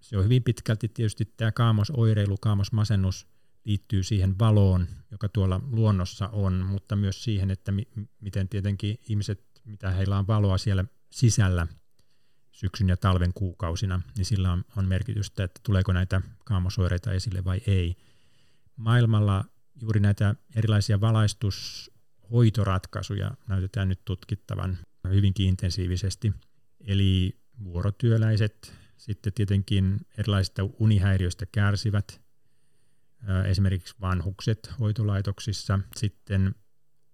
Se 0.00 0.18
on 0.18 0.24
hyvin 0.24 0.42
pitkälti 0.42 0.88
tietysti 0.88 1.24
tämä 1.24 1.52
kaamosoireilu, 1.52 2.36
kaamosmasennus 2.36 3.26
liittyy 3.64 4.02
siihen 4.02 4.38
valoon, 4.38 4.86
joka 5.10 5.28
tuolla 5.28 5.60
luonnossa 5.70 6.28
on, 6.28 6.54
mutta 6.54 6.96
myös 6.96 7.24
siihen, 7.24 7.50
että 7.50 7.72
mi- 7.72 7.88
miten 8.20 8.48
tietenkin 8.48 8.98
ihmiset, 9.08 9.44
mitä 9.64 9.90
heillä 9.90 10.18
on 10.18 10.26
valoa 10.26 10.58
siellä 10.58 10.84
sisällä 11.10 11.66
syksyn 12.58 12.88
ja 12.88 12.96
talven 12.96 13.32
kuukausina, 13.32 14.00
niin 14.16 14.24
sillä 14.24 14.52
on, 14.52 14.64
on 14.76 14.84
merkitystä, 14.88 15.44
että 15.44 15.60
tuleeko 15.62 15.92
näitä 15.92 16.20
kaamosoireita 16.44 17.12
esille 17.12 17.44
vai 17.44 17.60
ei. 17.66 17.96
Maailmalla 18.76 19.44
juuri 19.80 20.00
näitä 20.00 20.34
erilaisia 20.56 21.00
valaistus 21.00 21.90
hoitoratkaisuja 22.32 23.30
näytetään 23.48 23.88
nyt 23.88 24.04
tutkittavan 24.04 24.78
hyvinkin 25.08 25.46
intensiivisesti. 25.46 26.32
Eli 26.80 27.38
vuorotyöläiset, 27.64 28.74
sitten 28.96 29.32
tietenkin 29.32 30.00
erilaisista 30.18 30.62
unihäiriöistä 30.78 31.46
kärsivät, 31.46 32.20
esimerkiksi 33.44 33.94
vanhukset 34.00 34.70
hoitolaitoksissa, 34.80 35.80
sitten 35.96 36.54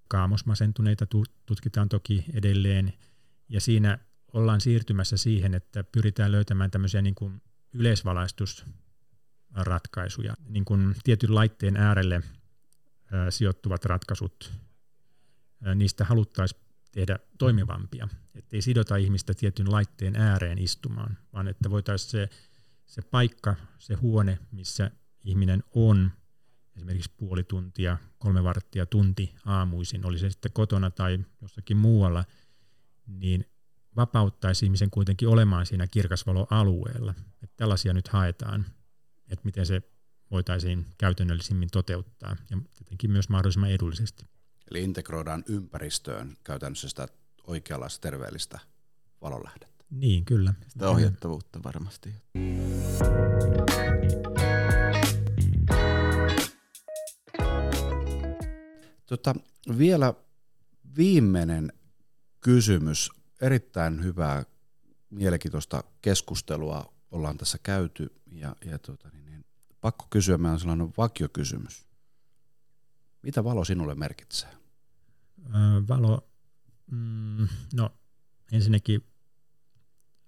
kaamosmasentuneita 0.08 1.06
tutkitaan 1.46 1.88
toki 1.88 2.24
edelleen, 2.34 2.92
ja 3.48 3.60
siinä 3.60 3.98
ollaan 4.34 4.60
siirtymässä 4.60 5.16
siihen, 5.16 5.54
että 5.54 5.84
pyritään 5.84 6.32
löytämään 6.32 6.70
tämmöisiä 6.70 7.02
niin 7.02 7.14
kuin 7.14 7.42
yleisvalaistusratkaisuja, 7.72 10.34
niin 10.48 10.64
kuin 10.64 10.94
tietyn 11.04 11.34
laitteen 11.34 11.76
äärelle 11.76 12.22
sijoittuvat 13.30 13.84
ratkaisut. 13.84 14.52
Niistä 15.74 16.04
haluttaisiin 16.04 16.60
tehdä 16.92 17.18
toimivampia, 17.38 18.08
ettei 18.34 18.62
sidota 18.62 18.96
ihmistä 18.96 19.34
tietyn 19.34 19.72
laitteen 19.72 20.16
ääreen 20.16 20.58
istumaan, 20.58 21.18
vaan 21.32 21.48
että 21.48 21.70
voitaisiin 21.70 22.10
se, 22.10 22.28
se 22.86 23.02
paikka, 23.02 23.54
se 23.78 23.94
huone, 23.94 24.38
missä 24.50 24.90
ihminen 25.24 25.62
on, 25.74 26.10
esimerkiksi 26.76 27.12
puoli 27.16 27.44
tuntia, 27.44 27.98
kolme 28.18 28.44
varttia, 28.44 28.86
tunti 28.86 29.34
aamuisin, 29.44 30.06
oli 30.06 30.18
se 30.18 30.30
sitten 30.30 30.52
kotona 30.52 30.90
tai 30.90 31.18
jossakin 31.42 31.76
muualla, 31.76 32.24
niin 33.06 33.46
vapauttaisi 33.96 34.66
ihmisen 34.66 34.90
kuitenkin 34.90 35.28
olemaan 35.28 35.66
siinä 35.66 35.86
kirkasvaloalueella. 35.86 37.14
Että 37.42 37.56
tällaisia 37.56 37.92
nyt 37.92 38.08
haetaan, 38.08 38.66
että 39.28 39.44
miten 39.44 39.66
se 39.66 39.82
voitaisiin 40.30 40.86
käytännöllisimmin 40.98 41.68
toteuttaa 41.72 42.36
ja 42.50 42.58
tietenkin 42.78 43.10
myös 43.10 43.28
mahdollisimman 43.28 43.70
edullisesti. 43.70 44.24
Eli 44.70 44.84
integroidaan 44.84 45.44
ympäristöön 45.48 46.36
käytännössä 46.44 46.88
sitä 46.88 47.08
oikeanlaista 47.46 48.00
terveellistä 48.00 48.58
valonlähdettä. 49.22 49.84
Niin, 49.90 50.24
kyllä. 50.24 50.54
Sitä 50.68 50.90
ohjattavuutta 50.90 51.62
varmasti. 51.62 52.14
Tota, 59.06 59.34
vielä 59.78 60.14
viimeinen 60.96 61.72
kysymys. 62.40 63.10
Erittäin 63.40 64.04
hyvää, 64.04 64.44
mielenkiintoista 65.10 65.84
keskustelua 66.02 66.94
ollaan 67.10 67.38
tässä 67.38 67.58
käyty. 67.62 68.20
Ja, 68.32 68.56
ja 68.64 68.78
tota, 68.78 69.08
niin, 69.08 69.26
niin, 69.26 69.44
pakko 69.80 70.06
kysyä, 70.10 70.38
meillä 70.38 70.52
on 70.52 70.60
sellainen 70.60 70.92
vakiokysymys. 70.96 71.86
Mitä 73.22 73.44
valo 73.44 73.64
sinulle 73.64 73.94
merkitsee? 73.94 74.50
Öö, 75.46 75.82
valo, 75.88 76.28
mm, 76.90 77.48
no 77.74 77.90
ensinnäkin 78.52 79.06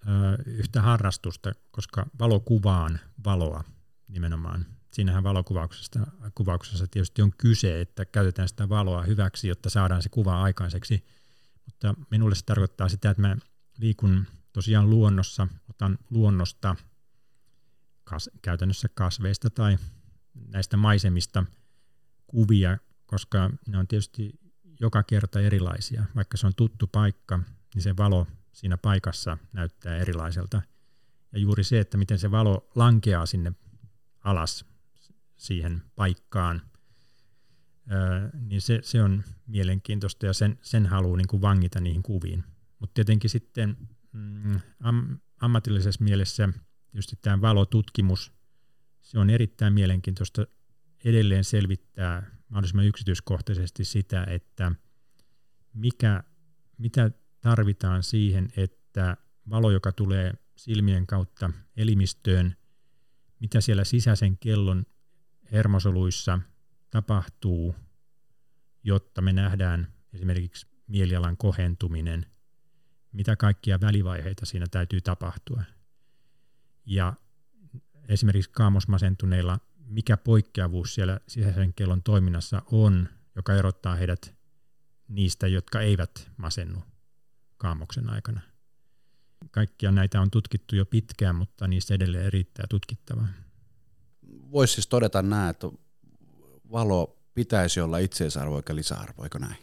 öö, 0.08 0.36
yhtä 0.46 0.82
harrastusta, 0.82 1.52
koska 1.70 2.06
valokuvaan 2.18 3.00
valoa 3.24 3.64
nimenomaan. 4.08 4.66
Siinähän 4.90 5.24
valokuvauksessa 5.24 6.06
kuvauksessa 6.34 6.86
tietysti 6.86 7.22
on 7.22 7.32
kyse, 7.38 7.80
että 7.80 8.04
käytetään 8.04 8.48
sitä 8.48 8.68
valoa 8.68 9.02
hyväksi, 9.02 9.48
jotta 9.48 9.70
saadaan 9.70 10.02
se 10.02 10.08
kuva 10.08 10.42
aikaiseksi. 10.42 11.04
Mutta 11.66 11.94
minulle 12.10 12.34
se 12.34 12.44
tarkoittaa 12.44 12.88
sitä, 12.88 13.10
että 13.10 13.22
mä 13.22 13.36
liikun 13.78 14.26
tosiaan 14.52 14.90
luonnossa, 14.90 15.48
otan 15.70 15.98
luonnosta 16.10 16.76
kas, 18.04 18.30
käytännössä 18.42 18.88
kasveista 18.94 19.50
tai 19.50 19.78
näistä 20.48 20.76
maisemista 20.76 21.44
kuvia, 22.26 22.78
koska 23.06 23.50
ne 23.66 23.78
on 23.78 23.86
tietysti 23.86 24.40
joka 24.80 25.02
kerta 25.02 25.40
erilaisia. 25.40 26.04
Vaikka 26.16 26.36
se 26.36 26.46
on 26.46 26.54
tuttu 26.54 26.86
paikka, 26.86 27.40
niin 27.74 27.82
se 27.82 27.96
valo 27.96 28.26
siinä 28.52 28.76
paikassa 28.76 29.38
näyttää 29.52 29.96
erilaiselta. 29.96 30.62
Ja 31.32 31.38
juuri 31.38 31.64
se, 31.64 31.80
että 31.80 31.96
miten 31.96 32.18
se 32.18 32.30
valo 32.30 32.70
lankeaa 32.74 33.26
sinne 33.26 33.52
alas 34.20 34.64
siihen 35.36 35.82
paikkaan, 35.96 36.62
niin 38.40 38.60
se, 38.60 38.78
se 38.82 39.02
on 39.02 39.24
mielenkiintoista 39.46 40.26
ja 40.26 40.32
sen, 40.32 40.58
sen 40.62 40.86
haluaa 40.86 41.16
niin 41.16 41.28
kuin 41.28 41.42
vangita 41.42 41.80
niihin 41.80 42.02
kuviin. 42.02 42.44
Mutta 42.78 42.94
tietenkin 42.94 43.30
sitten 43.30 43.76
mm, 44.12 44.60
am, 44.80 45.18
ammatillisessa 45.40 46.04
mielessä 46.04 46.48
tietysti 46.90 47.16
tämä 47.22 47.40
valotutkimus, 47.40 48.32
se 49.00 49.18
on 49.18 49.30
erittäin 49.30 49.72
mielenkiintoista 49.72 50.46
edelleen 51.04 51.44
selvittää 51.44 52.30
mahdollisimman 52.48 52.86
yksityiskohtaisesti 52.86 53.84
sitä, 53.84 54.24
että 54.24 54.72
mikä, 55.74 56.22
mitä 56.78 57.10
tarvitaan 57.40 58.02
siihen, 58.02 58.48
että 58.56 59.16
valo, 59.50 59.70
joka 59.70 59.92
tulee 59.92 60.34
silmien 60.56 61.06
kautta 61.06 61.50
elimistöön, 61.76 62.56
mitä 63.40 63.60
siellä 63.60 63.84
sisäisen 63.84 64.38
kellon 64.38 64.86
hermosoluissa 65.52 66.40
tapahtuu, 66.96 67.74
jotta 68.84 69.22
me 69.22 69.32
nähdään 69.32 69.92
esimerkiksi 70.12 70.66
mielialan 70.86 71.36
kohentuminen, 71.36 72.26
mitä 73.12 73.36
kaikkia 73.36 73.80
välivaiheita 73.80 74.46
siinä 74.46 74.66
täytyy 74.70 75.00
tapahtua. 75.00 75.62
Ja 76.86 77.14
esimerkiksi 78.08 78.50
kaamosmasentuneilla, 78.50 79.58
mikä 79.86 80.16
poikkeavuus 80.16 80.94
siellä 80.94 81.20
sisäisen 81.28 81.74
kellon 81.74 82.02
toiminnassa 82.02 82.62
on, 82.66 83.08
joka 83.34 83.54
erottaa 83.54 83.94
heidät 83.94 84.34
niistä, 85.08 85.46
jotka 85.46 85.80
eivät 85.80 86.30
masennu 86.36 86.82
kaamoksen 87.56 88.10
aikana. 88.10 88.40
Kaikkia 89.50 89.92
näitä 89.92 90.20
on 90.20 90.30
tutkittu 90.30 90.76
jo 90.76 90.86
pitkään, 90.86 91.36
mutta 91.36 91.68
niissä 91.68 91.94
edelleen 91.94 92.32
riittää 92.32 92.66
tutkittavaa. 92.70 93.28
Voisi 94.50 94.74
siis 94.74 94.86
todeta 94.86 95.22
näin, 95.22 95.50
että 95.50 95.66
valo 96.72 97.16
pitäisi 97.34 97.80
olla 97.80 97.98
itseisarvo 97.98 98.56
eikä 98.56 98.74
lisäarvo, 98.76 99.24
eikö 99.24 99.38
näin? 99.38 99.56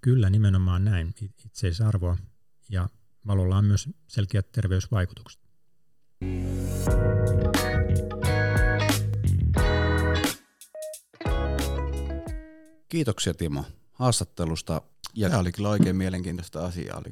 Kyllä, 0.00 0.30
nimenomaan 0.30 0.84
näin, 0.84 1.14
itseisarvoa. 1.44 2.16
Ja 2.70 2.88
valolla 3.26 3.56
on 3.56 3.64
myös 3.64 3.88
selkeät 4.08 4.52
terveysvaikutukset. 4.52 5.40
Kiitoksia 12.88 13.34
Timo 13.34 13.64
haastattelusta. 13.92 14.82
Ja 15.14 15.28
Tämä 15.28 15.40
oli 15.40 15.52
kyllä 15.52 15.68
oikein 15.68 15.96
mielenkiintoista 15.96 16.66
asiaa. 16.66 17.02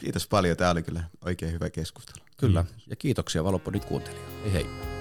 Kiitos 0.00 0.26
paljon, 0.28 0.56
tämä 0.56 0.70
oli 0.70 0.82
kyllä 0.82 1.04
oikein 1.24 1.52
hyvä 1.52 1.70
keskustelu. 1.70 2.24
Kyllä, 2.36 2.64
ja 2.86 2.96
kiitoksia 2.96 3.44
Valopodin 3.44 3.80
kuuntelijoille. 3.80 4.42
Hei 4.42 4.52
hei. 4.52 4.95